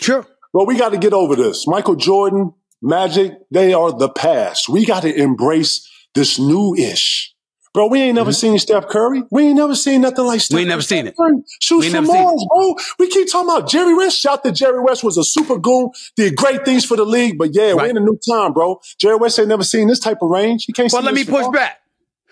[0.00, 0.26] Sure.
[0.52, 1.66] Bro, we got to get over this.
[1.66, 4.68] Michael Jordan, Magic, they are the past.
[4.68, 7.34] We got to embrace this new ish.
[7.74, 9.22] Bro, we ain't never seen Steph Curry.
[9.30, 10.60] We ain't never seen nothing like Steph Mm-hmm.
[10.60, 11.14] ain't never seen it.
[11.16, 11.42] Curry.
[11.60, 12.76] Shoots We ain't from never seen Mars, bro.
[12.98, 14.18] We keep talking about Jerry West.
[14.18, 17.36] Shout that Jerry West was a super goon, did great things for the league.
[17.38, 18.80] But yeah, we're in a new time, bro.
[18.98, 20.64] Jerry West ain't never seen this type of range.
[20.64, 21.78] He can't But see let me push back.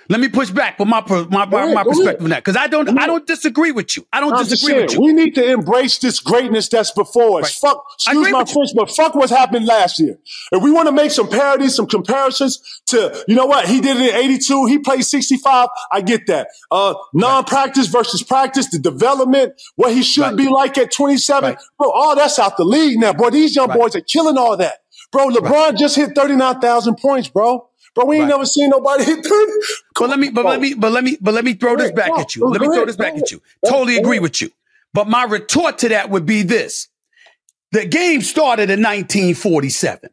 [0.08, 2.98] Let me push back with my my, my, my perspective on that because I don't
[2.98, 4.06] I don't disagree with you.
[4.12, 5.00] I don't I'm disagree with you.
[5.00, 7.60] we need to embrace this greatness that's before us.
[7.62, 7.70] Right.
[7.72, 8.44] Fuck, excuse my.
[8.44, 10.18] French, but fuck what's happened last year.
[10.52, 13.96] If we want to make some parodies, some comparisons to, you know what, he did
[13.96, 16.48] it in 82, he played 65, I get that.
[16.70, 20.36] Uh, non-practice versus practice, the development, what he should Right.
[20.36, 21.50] be like at 27.
[21.50, 21.58] Right.
[21.78, 23.30] Bro, all that's out the league now, bro.
[23.30, 24.74] These young boys are killing all that.
[25.12, 27.68] Bro, LeBron just hit 39,000 points, bro.
[27.96, 28.28] Bro, we ain't Right.
[28.28, 29.52] never seen nobody hit 30.
[29.98, 31.86] But let me, but let me, but let me, but let me throw Go this
[31.86, 32.46] ahead, back go, at you.
[32.46, 33.22] Let me throw ahead, this back ahead.
[33.22, 33.42] at you.
[33.66, 34.50] Totally agree with you.
[34.94, 36.88] But my retort to that would be this:
[37.72, 40.10] the game started in 1947.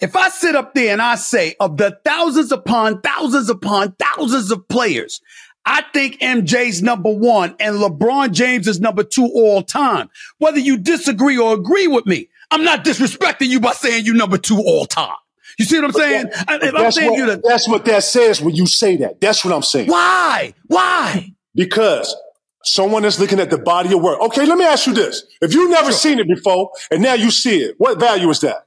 [0.00, 4.50] If I sit up there and I say of the thousands upon thousands upon thousands
[4.50, 5.20] of players,
[5.64, 10.08] I think MJ's number one and LeBron James is number two all time.
[10.38, 14.38] Whether you disagree or agree with me, I'm not disrespecting you by saying you number
[14.38, 15.14] two all time.
[15.58, 16.26] You see what I'm saying?
[16.48, 19.20] I- If I'm That's saying what, the that's what that says when you say that.
[19.20, 19.88] That's what I'm saying.
[19.88, 20.54] why?
[20.66, 21.32] Why?
[21.54, 22.14] Because
[22.64, 24.20] someone is looking at the body of work.
[24.20, 25.22] Okay, let me ask you this.
[25.40, 28.66] If you've never seen it before and now you see it, what value is that?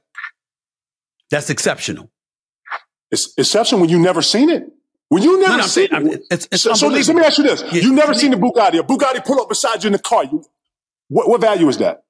[1.30, 2.10] That's exceptional.
[3.12, 4.64] It's exception when you never seen it.
[5.08, 5.92] When you never no, I'm seen it.
[5.92, 7.62] I'm- it's- it's so, so let me ask you this.
[7.72, 8.78] Yeah, you never seen the Bugatti.
[8.78, 10.24] A Bugatti pull up beside you in the car.
[10.24, 10.44] You,
[11.08, 12.04] what, what value is that?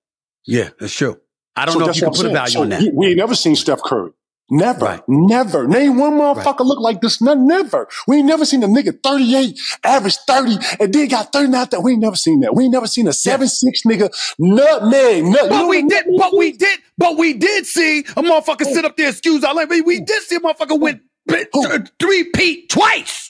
[0.47, 1.19] Yeah, that's true.
[1.57, 2.63] I don't So know if you can put a I'm value saying.
[2.65, 2.83] on that.
[2.83, 4.11] you- we ain't never seen Steph Curry.
[4.51, 5.03] Never, Right.
[5.09, 5.67] never.
[5.69, 7.21] Name one motherfucker look like this.
[7.23, 7.89] None, never.
[8.09, 11.69] We ain't never seen a nigga 38, average 30, and then got 39.
[11.71, 12.55] That we ain't never seen that.
[12.55, 15.25] We ain't never seen a 7'6 nigga nutmeg.
[15.25, 18.23] Nut, you But know we did, nutmeg but we did, but we did see a
[18.23, 19.83] motherfucker sit up there, excuse our language.
[19.85, 21.01] We did see a motherfucker win
[21.33, 23.30] uh, three peat twice.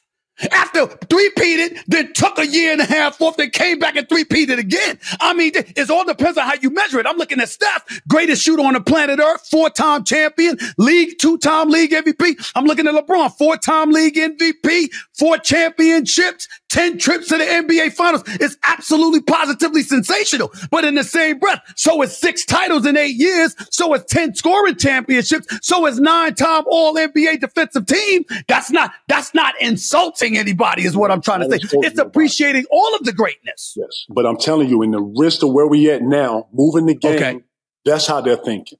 [0.53, 4.59] After three-peated, then took a year and a half off, then came back and three-peated
[4.59, 4.99] again.
[5.21, 7.07] I mean, it all depends on how you measure it.
[7.07, 11.91] I'm looking at Steph, greatest shooter on the planet Earth, four-time champion, league, two-time league
[11.91, 12.53] MVP.
[12.55, 18.23] I'm looking at LeBron, four-time league MVP, four championships, 10 trips to the NBA finals.
[18.27, 20.53] It's absolutely positively sensational.
[20.71, 23.55] But in the same breath, so is six titles in eight years.
[23.71, 25.47] So is 10 scoring championships.
[25.63, 28.25] So is nine-time all NBA defensive team.
[28.49, 31.59] That's not, that's not insulting anybody is what I'm trying to say.
[31.83, 33.75] It's appreciating all of the greatness.
[33.77, 34.05] Yes.
[34.09, 37.15] But I'm telling you, in the risk of where we at now, moving the game,
[37.17, 37.41] Okay.
[37.85, 38.79] that's how they're thinking.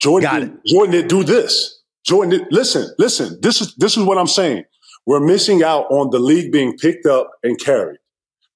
[0.00, 1.82] Jordan, Got did, Jordan did do this.
[2.04, 4.64] Jordan did, listen, listen, this is, this is what I'm saying.
[5.06, 7.98] We're missing out on the league being picked up and carried.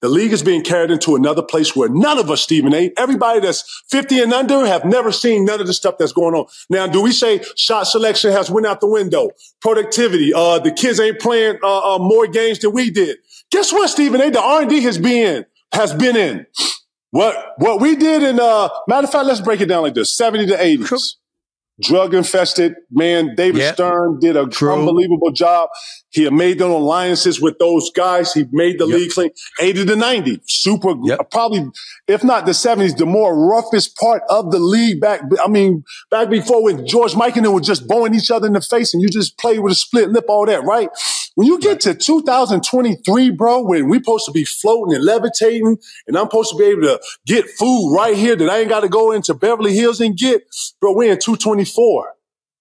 [0.00, 3.40] The league is being carried into another place where none of us, Stephen A., everybody
[3.40, 6.46] that's 50 and under have never seen none of the stuff that's going on.
[6.70, 9.30] Now, do we say shot selection has went out the window?
[9.60, 13.18] Productivity, uh, the kids ain't playing, uh, uh, more games than we did.
[13.50, 14.30] Guess what, Stephen A.?
[14.30, 16.46] The R&D has been, has been in.
[17.10, 20.14] What, what we did in, uh, matter of fact, let's break it down like this.
[20.14, 21.14] 70 to 80s.
[21.80, 23.74] Drug infested, man, David Yep.
[23.74, 24.72] Stern did a True.
[24.72, 25.68] unbelievable job.
[26.10, 28.32] He had made them alliances with those guys.
[28.32, 28.98] He made the Yep.
[28.98, 29.30] league clean.
[29.60, 30.40] 80 to 90.
[30.46, 31.30] Super, Yep.
[31.30, 31.66] probably,
[32.06, 35.20] if not the 70s, the more roughest part of the league back.
[35.44, 38.54] I mean, back before when George Mike and them were just bowing each other in
[38.54, 40.88] the face and you just played with a split lip, all that, right?
[41.34, 46.16] When you get to 2023, bro, when we supposed to be floating and levitating and
[46.16, 48.88] I'm supposed to be able to get food right here that I ain't got to
[48.88, 50.42] go into Beverly Hills and get,
[50.80, 52.14] bro, we're in 224.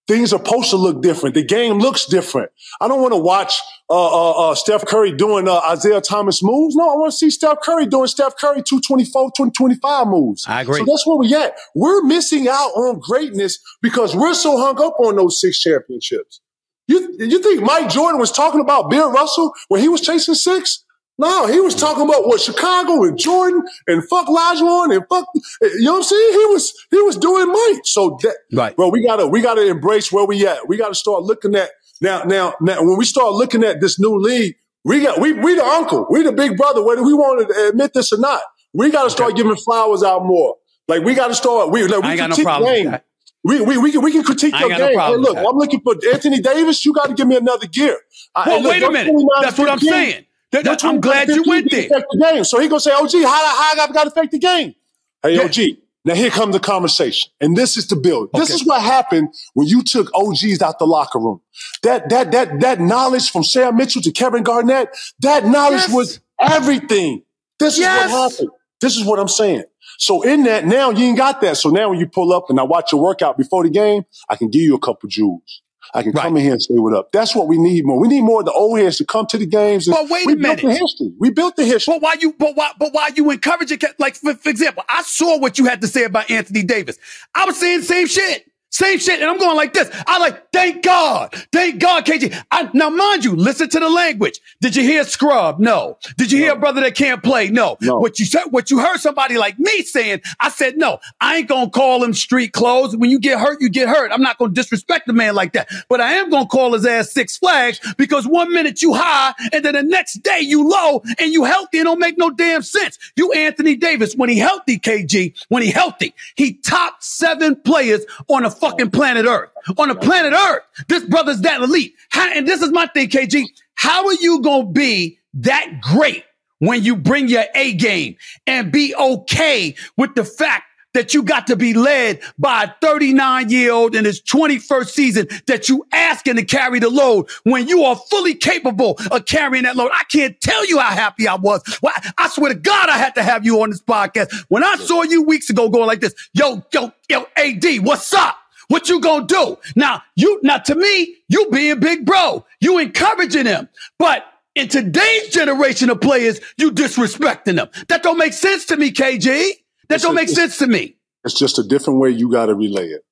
[0.07, 1.35] Things are supposed to look different.
[1.35, 2.51] The game looks different.
[2.79, 6.75] I don't want to watch uh, uh, uh, Steph Curry doing uh, Isaiah Thomas moves.
[6.75, 10.45] No, I want to see Steph Curry doing Steph Curry 224, 225 moves.
[10.47, 10.79] I agree.
[10.79, 11.57] So that's where we at.
[11.75, 16.41] We're missing out on greatness because we're so hung up on those six championships.
[16.87, 20.85] You, you think Mike Jordan was talking about Bill Russell when he was chasing six?
[21.19, 25.25] No, he was talking about what Chicago and Jordan and fuck Lajuan and fuck,
[25.61, 26.31] you know what I'm saying?
[26.31, 27.81] He was, he was doing Mike.
[27.85, 28.75] So that, right.
[28.75, 30.67] bro, we gotta, we gotta embrace where we at.
[30.67, 34.19] We gotta start looking at now, now, now, when we start looking at this new
[34.19, 37.67] league, we got, we, we the uncle, we the big brother, whether we want to
[37.69, 38.41] admit this or not.
[38.73, 39.41] We gotta start okay.
[39.41, 40.57] giving flowers out more.
[40.87, 42.95] Like we gotta start, we, like, we I got no game.
[43.43, 44.95] We, we, we, can, we can critique your game.
[44.95, 46.85] No hey, look, I'm looking for Anthony Davis.
[46.85, 47.97] You got to give me another gear.
[48.35, 49.15] Well, look, wait a minute.
[49.41, 50.25] That's what I'm saying.
[50.51, 51.89] That, I'm glad you went there.
[51.89, 52.43] The game.
[52.43, 54.75] So he gonna say, "OG, how, how I got to affect the game?"
[55.21, 55.41] Hey, yeah.
[55.41, 55.77] OG.
[56.05, 58.29] Now here comes the conversation, and this is the build.
[58.29, 58.39] Okay.
[58.39, 61.41] This is what happened when you took OGs out the locker room.
[61.83, 64.95] That that that that knowledge from Sam Mitchell to Kevin Garnett.
[65.19, 65.93] That knowledge yes.
[65.93, 67.23] was everything.
[67.59, 68.05] This yes.
[68.05, 68.49] is what happened.
[68.79, 69.65] This is what I'm saying.
[69.97, 71.57] So in that, now you ain't got that.
[71.57, 74.35] So now when you pull up and I watch your workout before the game, I
[74.37, 75.61] can give you a couple jewels.
[75.93, 76.23] I can right.
[76.23, 77.11] come in here and say what up.
[77.11, 77.99] That's what we need more.
[77.99, 79.87] We need more of the old heads to come to the games.
[79.87, 80.61] But wait we a minute.
[80.61, 81.13] built the history.
[81.19, 81.93] We built the history.
[81.95, 82.33] But why you?
[82.33, 82.71] But why?
[82.79, 83.83] But why you encourage it?
[83.99, 86.97] Like for, for example, I saw what you had to say about Anthony Davis.
[87.33, 88.45] I was saying the same shit.
[88.69, 89.21] Same shit.
[89.21, 89.89] And I'm going like this.
[90.05, 91.33] I like, thank God.
[91.51, 92.37] Thank God, KG.
[92.51, 94.39] I, now, mind you, listen to the language.
[94.61, 95.59] Did you hear scrub?
[95.59, 95.97] No.
[96.17, 96.45] Did you no.
[96.45, 97.49] hear a brother that can't play?
[97.49, 97.77] No.
[97.81, 97.97] no.
[97.97, 101.47] What you said, what you heard somebody like me saying, I said, no, I ain't
[101.47, 102.95] going to call him street clothes.
[102.95, 104.11] When you get hurt, you get hurt.
[104.11, 106.73] I'm not going to disrespect the man like that, but I am going to call
[106.73, 110.67] his ass six flags because one minute you high and then the next day you
[110.67, 111.79] low and you healthy.
[111.79, 112.97] It don't make no damn sense.
[113.15, 118.43] You Anthony Davis, when he healthy, KG, when he healthy, he top seven players on
[118.43, 119.49] a fucking planet Earth.
[119.77, 121.93] On the planet Earth, this brother's that elite.
[122.09, 123.45] How, and this is my thing, KG.
[123.75, 126.23] How are you to be that great
[126.59, 128.15] when you bring your A game
[128.45, 130.63] and be okay with the fact
[130.97, 135.27] that you got to be led by a 39 year old in his 21st season
[135.45, 139.75] that you asking to carry the load when you are fully capable of carrying that
[139.75, 139.91] load.
[139.93, 141.61] I can't tell you how happy I was.
[141.83, 144.33] Well, I swear to God, I had to have you on this podcast.
[144.47, 148.37] When I saw you weeks ago going like this, yo, yo, yo, AD, what's up?
[148.67, 149.57] What you gonna do?
[149.75, 154.25] Now, you, now to me, you being big bro, you encouraging him, but
[154.55, 157.69] in today's generation of players, you disrespecting them.
[157.87, 159.51] That don't make sense to me, KG.
[159.87, 160.97] That it's don't a, make sense to me.
[161.23, 163.05] It's just a different way you got to relay it.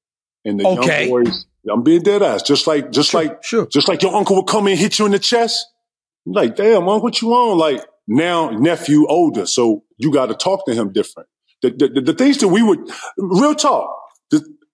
[0.44, 1.08] And the okay.
[1.08, 2.42] young boys, I'm being dead ass.
[2.42, 3.68] Just like, just sure, like, sure.
[3.68, 5.66] just like your uncle would come and hit you in the chest.
[6.26, 7.58] like, damn, uncle, what you on?
[7.58, 11.30] Like now, nephew older, so you got to talk to him different.
[11.62, 13.90] The, the, the things that we would, real talk.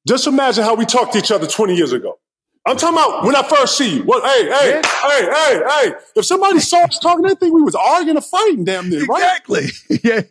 [0.07, 2.19] Just imagine how we talked to each other 20 years ago.
[2.65, 4.03] I'm talking about when I first see you.
[4.03, 4.23] What?
[4.23, 4.81] Hey, hey, yeah.
[4.83, 5.93] hey, hey, hey.
[6.15, 9.39] If somebody saw us talking that thing, we was arguing or fighting damn near, right?
[9.39, 9.99] Exactly.
[10.03, 10.21] yeah.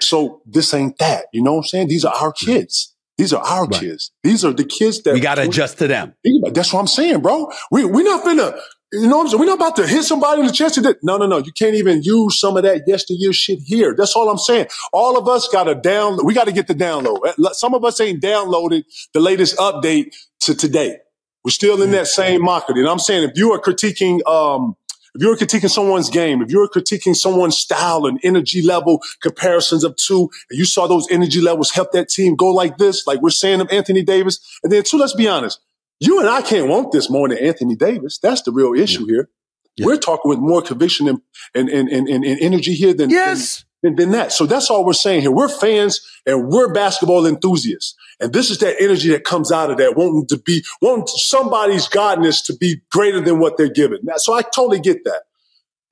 [0.00, 1.26] So this ain't that.
[1.32, 1.88] You know what I'm saying?
[1.88, 2.94] These are our kids.
[3.16, 3.80] These are our right.
[3.80, 4.12] kids.
[4.22, 6.14] These are the kids that we got to adjust to them.
[6.52, 7.50] That's what I'm saying, bro.
[7.70, 8.60] We we're not finna.
[8.90, 9.40] You know what I'm saying?
[9.40, 10.78] We're not about to hit somebody in the chest.
[11.02, 11.38] No, no, no.
[11.38, 13.94] You can't even use some of that yesteryear shit here.
[13.94, 14.68] That's all I'm saying.
[14.94, 16.24] All of us got to down.
[16.24, 17.20] We got to get the download.
[17.52, 20.98] Some of us ain't downloaded the latest update to today.
[21.44, 22.78] We're still in that same market.
[22.78, 24.74] And I'm saying if you are critiquing, um,
[25.14, 29.96] if you're critiquing someone's game, if you're critiquing someone's style and energy level comparisons of
[29.96, 33.30] two, and you saw those energy levels help that team go like this, like we're
[33.30, 35.60] saying of Anthony Davis, and then two, let's be honest,
[36.00, 38.18] you and I can't want this more than Anthony Davis.
[38.18, 39.06] That's the real issue yeah.
[39.06, 39.28] here.
[39.76, 39.86] Yeah.
[39.86, 41.20] We're talking with more conviction and,
[41.54, 43.64] and, and, and, and energy here than, yes.
[43.82, 44.32] than, than that.
[44.32, 45.30] So that's all we're saying here.
[45.30, 47.94] We're fans and we're basketball enthusiasts.
[48.20, 51.88] And this is that energy that comes out of that, wanting to be, wanting somebody's
[51.88, 54.00] godness to be greater than what they're given.
[54.16, 55.22] So I totally get that.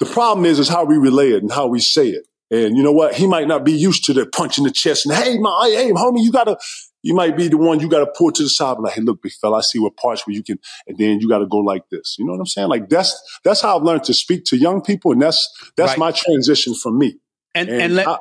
[0.01, 2.27] The problem is, is how we relay it and how we say it.
[2.51, 3.15] And you know what?
[3.15, 5.91] He might not be used to the punch in the chest and, hey, my, hey,
[5.93, 6.57] homie, you gotta,
[7.03, 9.33] you might be the one you gotta pull to the side, like, hey, look, big
[9.33, 12.17] fella, I see what parts where you can, and then you gotta go like this.
[12.19, 12.69] You know what I'm saying?
[12.69, 15.11] Like that's, that's how I've learned to speak to young people.
[15.13, 15.99] And that's, that's right.
[15.99, 17.19] my transition from me.
[17.55, 18.19] And, and, and let, I,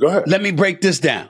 [0.00, 0.28] go ahead.
[0.28, 1.28] Let me break this down.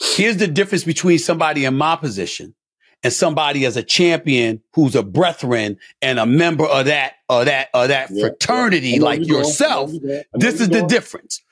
[0.00, 2.54] Here's the difference between somebody in my position
[3.02, 7.68] and somebody as a champion who's a brethren and a member of that or that
[7.74, 9.02] or that yeah, fraternity yeah.
[9.02, 9.92] like you yourself.
[10.32, 11.42] This is the difference.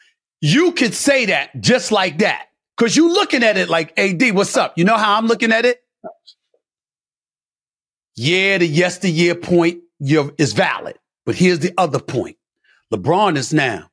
[0.47, 4.57] You could say that just like that because you looking at it like, "Ad, what's
[4.57, 5.83] up?" You know how I'm looking at it?
[8.15, 12.37] Yeah, the yesteryear point is valid, but here's the other point:
[12.93, 13.91] LeBron is now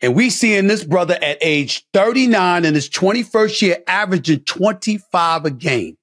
[0.00, 5.50] and we seeing this brother at age 39 in his 21st year averaging 25 a
[5.50, 5.96] game.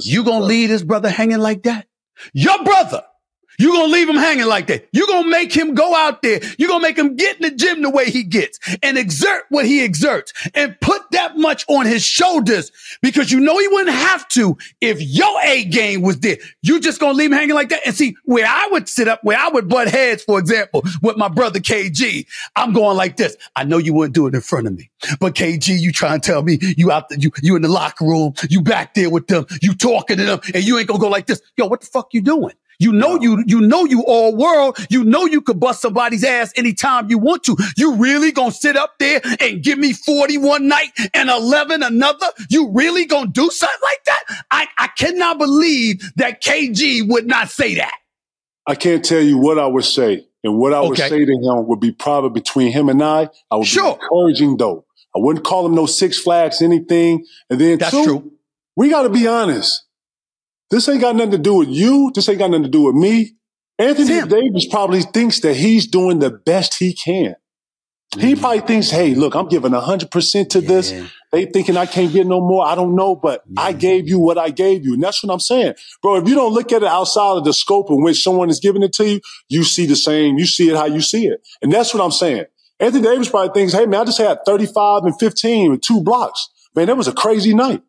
[0.00, 1.86] You gonna leave this brother hanging like that?
[2.32, 3.02] Your brother
[3.58, 4.88] you're going to leave him hanging like that.
[4.92, 6.40] You're going to make him go out there.
[6.58, 9.44] You're going to make him get in the gym the way he gets and exert
[9.48, 13.96] what he exerts and put that much on his shoulders because you know he wouldn't
[13.96, 16.36] have to if your A game was there.
[16.62, 17.82] You just going to leave him hanging like that.
[17.86, 21.16] And see where I would sit up, where I would butt heads, for example, with
[21.16, 22.26] my brother KG.
[22.56, 23.36] I'm going like this.
[23.56, 24.90] I know you wouldn't do it in front of me,
[25.20, 28.04] but KG, you try and tell me you out there, you, you in the locker
[28.04, 31.04] room, you back there with them, you talking to them and you ain't going to
[31.04, 31.40] go like this.
[31.56, 32.54] Yo, what the fuck you doing?
[32.78, 34.78] You know you you know you all world.
[34.90, 37.56] You know you could bust somebody's ass anytime you want to.
[37.76, 42.26] You really gonna sit up there and give me 41 night and 11 another?
[42.48, 44.44] You really gonna do something like that?
[44.50, 47.98] I, I cannot believe that KG would not say that.
[48.66, 50.26] I can't tell you what I would say.
[50.42, 51.08] And what I would okay.
[51.08, 53.30] say to him would be private between him and I.
[53.50, 53.96] I would sure.
[53.96, 54.84] be encouraging though.
[55.16, 57.24] I wouldn't call him no six flags, anything.
[57.48, 58.32] And then That's two, true.
[58.76, 59.83] we got to be honest.
[60.70, 62.10] This ain't got nothing to do with you.
[62.14, 63.36] This ain't got nothing to do with me.
[63.78, 64.26] Anthony.
[64.28, 67.36] Davis probably thinks that he's doing the best he can.
[68.16, 68.40] He mm-hmm.
[68.40, 70.68] probably thinks, hey, look, I'm giving 100% to yeah.
[70.68, 70.92] this.
[71.32, 72.64] They thinking I can't get no more.
[72.64, 73.62] I don't know, but yeah.
[73.62, 74.94] I gave you what I gave you.
[74.94, 75.74] And that's what I'm saying.
[76.00, 78.60] Bro, if you don't look at it outside of the scope in which someone is
[78.60, 81.40] giving it to you, you see the same, you see it how you see it.
[81.60, 82.44] And that's what I'm saying.
[82.78, 86.48] Anthony Davis probably thinks, hey, man, I just had 35 and 15 with two blocks.
[86.76, 87.82] Man, that was a crazy night.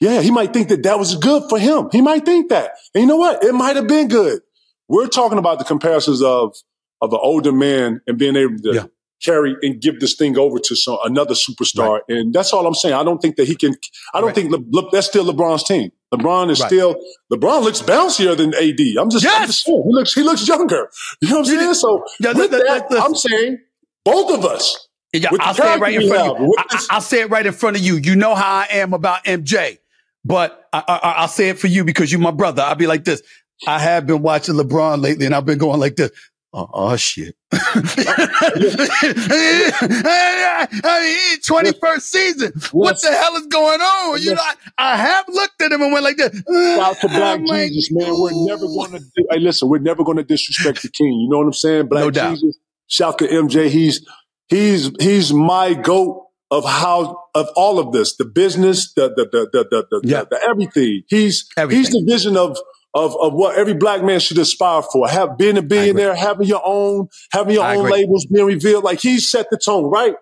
[0.00, 1.88] Yeah, he might think that that was good for him.
[1.90, 2.72] He might think that.
[2.94, 3.42] And you know what?
[3.42, 4.42] It might have been good.
[4.88, 6.54] We're talking about the comparisons of
[7.00, 8.84] of an older man and being able to yeah.
[9.24, 11.94] carry and give this thing over to some another superstar.
[11.94, 12.02] Right.
[12.08, 12.94] And that's all I'm saying.
[12.94, 13.74] I don't think that he can.
[14.14, 14.34] I don't right.
[14.34, 15.90] think Le, that's still LeBron's team.
[16.14, 16.68] LeBron is right.
[16.68, 16.96] still
[17.32, 18.80] LeBron looks bouncier than AD.
[18.98, 19.40] I'm just, yes!
[19.40, 20.88] I'm just saying, he looks he looks younger.
[21.20, 21.74] You know what I'm saying?
[21.74, 23.58] So yeah, with that, I'm saying
[24.04, 24.88] both of us.
[25.12, 26.54] Yeah, I'll say it right in front of you.
[26.90, 27.96] I, will say it right in front of you.
[27.96, 29.78] You know how I am about MJ.
[30.24, 32.62] But I, will say it for you because you're my brother.
[32.62, 33.22] I'll be like this.
[33.66, 36.10] I have been watching LeBron lately and I've been going like this.
[36.52, 37.36] Oh, oh shit.
[37.52, 37.58] I
[40.96, 42.52] mean, 21st season.
[42.72, 44.22] What the hell is going on?
[44.22, 46.42] You know, I, I, have looked at him and went like this.
[46.76, 48.18] Shout to Black oh Jesus, man.
[48.18, 51.12] We're never going to, do, hey, listen, we're never going to disrespect the king.
[51.12, 51.88] You know what I'm saying?
[51.88, 52.34] Black no.
[52.34, 52.58] Jesus.
[52.86, 53.68] Shout to MJ.
[53.68, 54.06] He's,
[54.48, 59.48] he's, he's my goat of how of all of this, the business, the the the
[59.52, 60.20] the the, the, yeah.
[60.20, 61.02] the, the everything.
[61.08, 61.84] He's everything.
[61.84, 62.58] he's the vision of
[62.94, 65.08] of of what every black man should aspire for.
[65.08, 68.00] Have being a billionaire, having your own, having your I own agree.
[68.00, 68.84] labels being revealed.
[68.84, 70.14] Like he set the tone, right?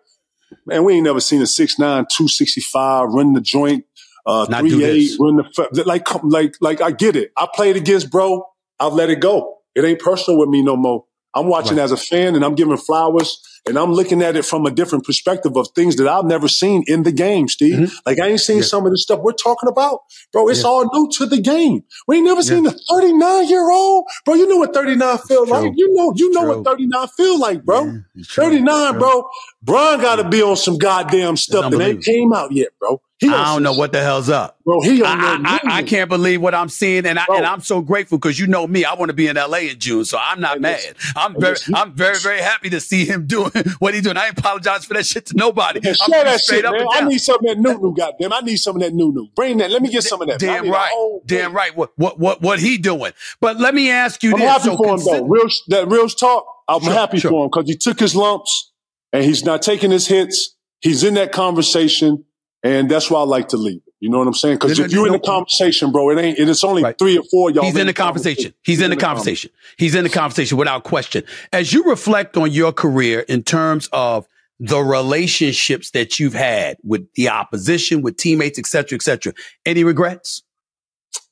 [0.65, 3.85] Man, we ain't never seen a 6'9", 265 run the joint,
[4.27, 7.33] uh, three eight, run the like like like I get it.
[7.37, 8.45] I played against bro.
[8.79, 9.59] I've let it go.
[9.75, 11.05] It ain't personal with me no more.
[11.35, 11.85] I'm watching right.
[11.85, 15.05] as a fan and I'm giving flowers and I'm looking at it from a different
[15.05, 17.75] perspective of things that I've never seen in the game, Steve.
[17.75, 17.97] Mm-hmm.
[18.07, 18.63] Like I ain't seen yeah.
[18.63, 20.01] some of the stuff we're talking about.
[20.33, 20.69] Bro, it's yeah.
[20.69, 21.83] all new to the game.
[22.07, 22.47] We ain't never yeah.
[22.47, 24.07] seen a 39 year old.
[24.25, 25.73] Bro, you know what 39 feel like.
[25.77, 26.57] You know, you know True.
[26.59, 28.01] what 39 feel like, bro.
[28.25, 29.29] 39, bro.
[29.67, 33.01] Bron got to be on some goddamn stuff that ain't came out yet, bro.
[33.25, 34.81] I don't know what the hell's up, bro.
[34.83, 38.19] He I, I, I, can't believe what I'm seeing, and I, and I'm so grateful
[38.19, 38.85] because you know me.
[38.85, 40.97] I want to be in LA in June, so I'm not mad.
[41.17, 44.19] I'm very I'm very very happy to see him doing what he's doing.
[44.19, 45.81] I apologize for that shit to nobody.
[45.83, 46.87] Yeah, share that shit, man.
[46.93, 47.95] I need some of that new new.
[47.95, 49.29] Goddamn, I need some of that new new.
[49.35, 49.71] Bring that.
[49.71, 50.39] Let me get some of that.
[50.39, 51.21] Damn right.
[51.25, 51.75] Damn right.
[51.75, 53.13] What what what what he doing?
[53.41, 54.51] But let me ask you I'm this.
[54.51, 55.27] happy so for him though.
[55.27, 56.45] Real that real talk.
[56.69, 57.31] I'm sure, happy sure.
[57.31, 58.73] for him because he took his lumps
[59.13, 60.55] and he's not taking his hits.
[60.81, 62.25] He's in that conversation,
[62.63, 63.81] and that's why I like to leave.
[63.99, 64.57] You know what I'm saying?
[64.57, 66.39] Because if you're in the conversation, bro, it ain't.
[66.39, 66.99] It's only right.
[66.99, 67.65] three or four y'all.
[67.65, 68.53] He's in the conversation.
[68.63, 69.51] He's, in the conversation.
[69.79, 71.25] He's in the conversation without question.
[71.53, 74.29] As you reflect on your career in terms of
[74.61, 79.33] the relationships that you've had with the opposition, with teammates, et cetera, et cetera,
[79.65, 80.43] any regrets?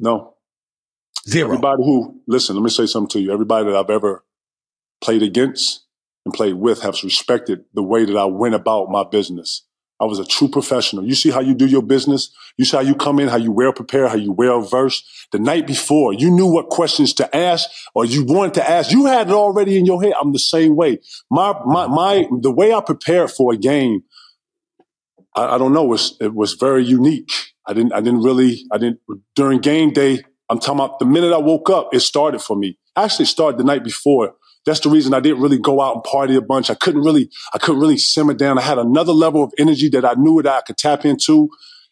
[0.01, 0.35] No.
[1.29, 1.49] Zero.
[1.49, 3.33] Everybody who listen, let me say something to you.
[3.33, 4.25] Everybody that I've ever
[5.01, 5.84] played against
[6.25, 9.65] and played with has respected the way that I went about my business.
[10.01, 11.05] I was a true professional.
[11.05, 12.31] You see how you do your business?
[12.57, 15.05] You see how you come in, how you well prepare, how you well versed.
[15.31, 18.91] The night before, you knew what questions to ask or you wanted to ask.
[18.91, 20.15] You had it already in your head.
[20.21, 20.99] I'm the same way.
[21.31, 24.03] My, my, my, the way I prepared for a game,
[25.37, 27.31] I, I don't know, was, it was very unique.
[27.67, 29.01] I didn't, I didn't really, I didn't,
[29.37, 32.79] during game day, I'm talking about the minute I woke up, it started for me.
[32.97, 34.35] Actually, started the night before
[34.67, 36.71] that's the reason I didn't really go out and party a bunch.
[36.71, 38.59] I couldn't really, I couldn't really simmer down.
[38.59, 41.49] I had another level of energy that I knew that I could tap into.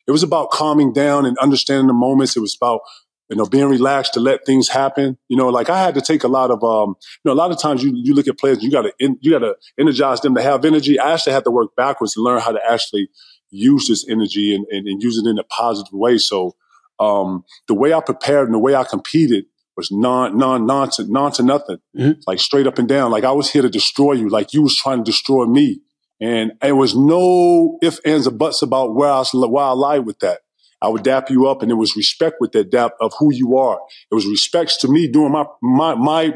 [0.06, 2.36] It was about calming down and understanding the moments.
[2.36, 2.80] It was about,
[3.28, 5.18] you know, being relaxed to let things happen.
[5.28, 7.50] You know, like I had to take a lot of, um, you know, a lot
[7.50, 10.64] of times you, you look at players, you gotta, you gotta energize them to have
[10.64, 10.98] energy.
[10.98, 13.10] I actually had to work backwards to learn how to actually
[13.50, 16.18] use this energy and, and, and use it in a positive way.
[16.18, 16.56] So,
[16.98, 19.46] um, the way I prepared and the way I competed
[19.76, 21.78] was non, non, nonsense, non to nothing.
[21.96, 22.20] Mm-hmm.
[22.26, 23.10] Like straight up and down.
[23.10, 24.28] Like I was here to destroy you.
[24.28, 25.80] Like you was trying to destroy me.
[26.20, 30.20] And it was no ifs, ands, or buts about where I, where I lied with
[30.20, 30.40] that.
[30.80, 33.56] I would dap you up and it was respect with that dap of who you
[33.56, 33.80] are.
[34.10, 36.34] It was respects to me doing my, my, my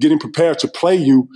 [0.00, 1.28] getting prepared to play you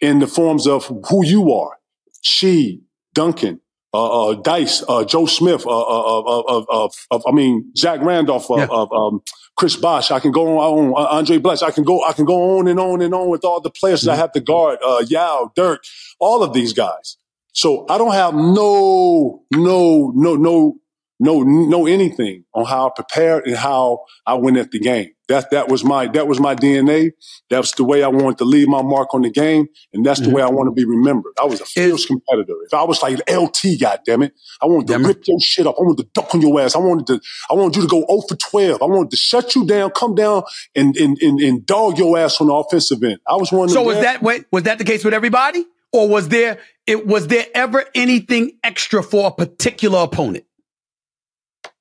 [0.00, 1.76] in the forms of who you are.
[2.24, 2.80] Sheed,
[3.14, 3.60] Duncan,
[3.92, 8.46] uh, uh, Dice, uh, Joe Smith, uh, uh, uh, of, of, I mean, Zach Randolph,
[8.50, 8.66] yeah.
[8.70, 9.22] of, um,
[9.56, 10.10] Chris Bosh.
[10.10, 11.66] I can go on, Andre Bledsoe.
[11.66, 14.00] I can go, I can go on and on and on with all the players
[14.00, 14.08] mm-hmm.
[14.08, 15.82] that I have to guard, uh, Yao, Dirk,
[16.18, 17.16] all of these guys.
[17.52, 20.76] So I don't have no, no, no, no,
[21.18, 25.10] no, no anything on how I prepared and how I went at the game.
[25.28, 27.10] That that was my that was my DNA.
[27.50, 30.26] That's the way I wanted to leave my mark on the game, and that's the
[30.26, 30.36] mm-hmm.
[30.36, 31.32] way I want to be remembered.
[31.40, 32.54] I was a fierce competitor.
[32.64, 35.28] If I was like LT, goddamn it, I wanted to rip it.
[35.28, 35.74] your shit up.
[35.78, 36.76] I wanted to duck on your ass.
[36.76, 38.82] I wanted to I wanted you to go 0 for 12.
[38.82, 40.44] I wanted to shut you down, come down
[40.76, 43.18] and and and, and dog your ass on the offensive end.
[43.28, 43.68] I was one.
[43.68, 47.26] So was that wait, was that the case with everybody, or was there it was
[47.26, 50.44] there ever anything extra for a particular opponent?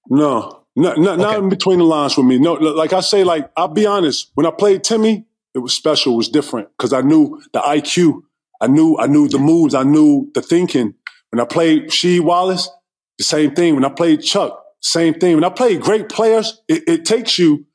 [0.10, 1.22] No, not, not, okay.
[1.22, 2.38] not in between the lines with me.
[2.40, 4.32] No, like I say, like, I'll be honest.
[4.36, 6.14] When I played Timmy, it was special.
[6.14, 8.24] It was different because I knew the IQ.
[8.62, 9.74] I knew, I knew the moves.
[9.74, 10.96] I knew the thinking.
[11.32, 12.70] When I played Sheed Wallace,
[13.18, 13.76] the same thing.
[13.76, 15.36] When I played Chuck, same thing.
[15.36, 17.66] When I played great players, it, it takes you,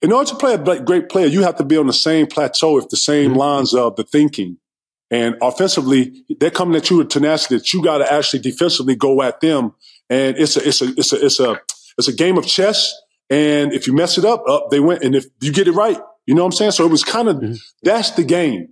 [0.00, 2.78] in order to play a great player, you have to be on the same plateau
[2.78, 3.38] if the same mm-hmm.
[3.40, 4.58] lines of the thinking.
[5.10, 9.22] And offensively, they're coming at you with tenacity that you got to actually defensively go
[9.22, 9.74] at them.
[10.10, 11.60] And it's a, it's a, it's a, it's a,
[11.98, 12.94] it's a game of chess.
[13.30, 15.02] And if you mess it up, up they went.
[15.02, 16.70] And if you get it right, you know what I'm saying?
[16.72, 17.54] So it was kind of, mm-hmm.
[17.82, 18.68] that's the game.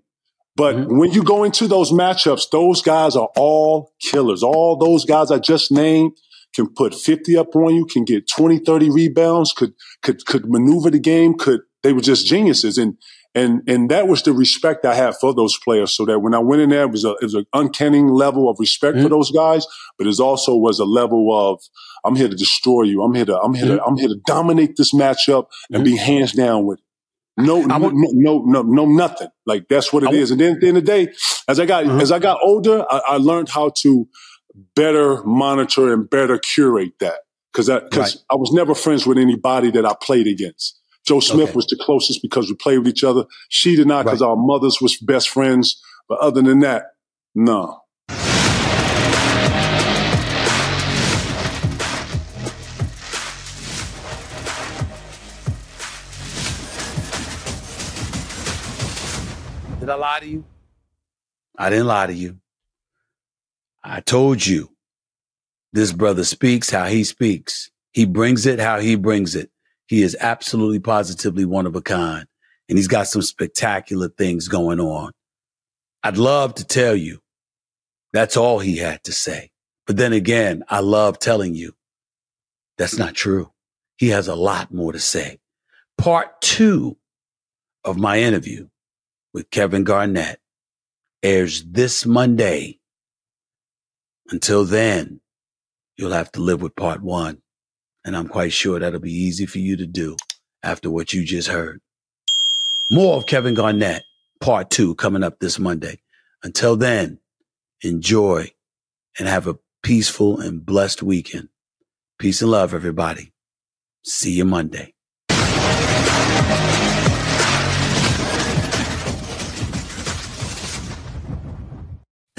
[0.56, 0.98] But mm-hmm.
[0.98, 4.42] when you go into those matchups, those guys are all killers.
[4.42, 6.12] All those guys I just named
[6.54, 10.90] can put 50 up on you, can get 20, 30 rebounds, could, could, could maneuver
[10.90, 12.78] the game, could, they were just geniuses.
[12.78, 12.96] And,
[13.36, 15.92] and, and that was the respect I had for those players.
[15.92, 18.48] So that when I went in there, it was a, it was an uncanny level
[18.48, 19.04] of respect mm-hmm.
[19.04, 19.66] for those guys,
[19.98, 21.62] but it also was a level of,
[22.02, 23.02] I'm here to destroy you.
[23.02, 23.76] I'm here to, I'm here mm-hmm.
[23.76, 25.84] to, I'm here to dominate this matchup and mm-hmm.
[25.84, 26.84] be hands down with it.
[27.36, 29.28] No, no, no, no, no, nothing.
[29.44, 30.30] Like that's what it is.
[30.30, 31.12] And then at the end of the day,
[31.46, 32.00] as I got, mm-hmm.
[32.00, 34.08] as I got older, I, I, learned how to
[34.74, 37.18] better monitor and better curate that.
[37.52, 38.16] Cause I, cause right.
[38.30, 40.80] I was never friends with anybody that I played against.
[41.06, 41.54] Joe Smith okay.
[41.54, 43.26] was the closest because we played with each other.
[43.48, 44.28] She did not because right.
[44.28, 45.80] our mothers was best friends.
[46.08, 46.94] But other than that,
[47.32, 47.80] no.
[59.78, 60.44] Did I lie to you?
[61.56, 62.38] I didn't lie to you.
[63.84, 64.70] I told you
[65.72, 67.70] this brother speaks how he speaks.
[67.92, 69.50] He brings it how he brings it.
[69.86, 72.26] He is absolutely positively one of a kind
[72.68, 75.12] and he's got some spectacular things going on.
[76.02, 77.20] I'd love to tell you
[78.12, 79.50] that's all he had to say.
[79.86, 81.74] But then again, I love telling you
[82.78, 83.52] that's not true.
[83.96, 85.38] He has a lot more to say.
[85.96, 86.96] Part two
[87.84, 88.68] of my interview
[89.32, 90.40] with Kevin Garnett
[91.22, 92.80] airs this Monday.
[94.28, 95.20] Until then,
[95.96, 97.42] you'll have to live with part one.
[98.06, 100.16] And I'm quite sure that'll be easy for you to do
[100.62, 101.80] after what you just heard.
[102.90, 104.04] More of Kevin Garnett,
[104.40, 105.98] part two, coming up this Monday.
[106.42, 107.18] Until then,
[107.82, 108.52] enjoy
[109.18, 111.48] and have a peaceful and blessed weekend.
[112.18, 113.32] Peace and love, everybody.
[114.04, 114.94] See you Monday.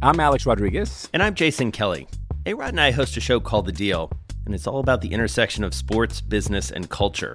[0.00, 1.08] I'm Alex Rodriguez.
[1.12, 2.06] And I'm Jason Kelly.
[2.46, 4.12] A Rod and I host a show called The Deal,
[4.46, 7.34] and it's all about the intersection of sports, business, and culture.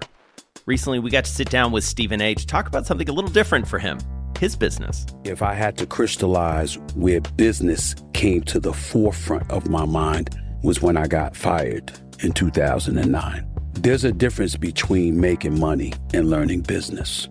[0.66, 2.34] Recently, we got to sit down with Stephen A.
[2.34, 4.00] to talk about something a little different for him
[4.40, 5.06] his business.
[5.26, 10.30] If I had to crystallize where business came to the forefront of my mind,
[10.64, 11.92] was when I got fired
[12.22, 13.46] in 2009.
[13.74, 17.28] There's a difference between making money and learning business.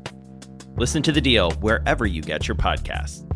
[0.76, 3.26] Listen to the deal wherever you get your podcasts.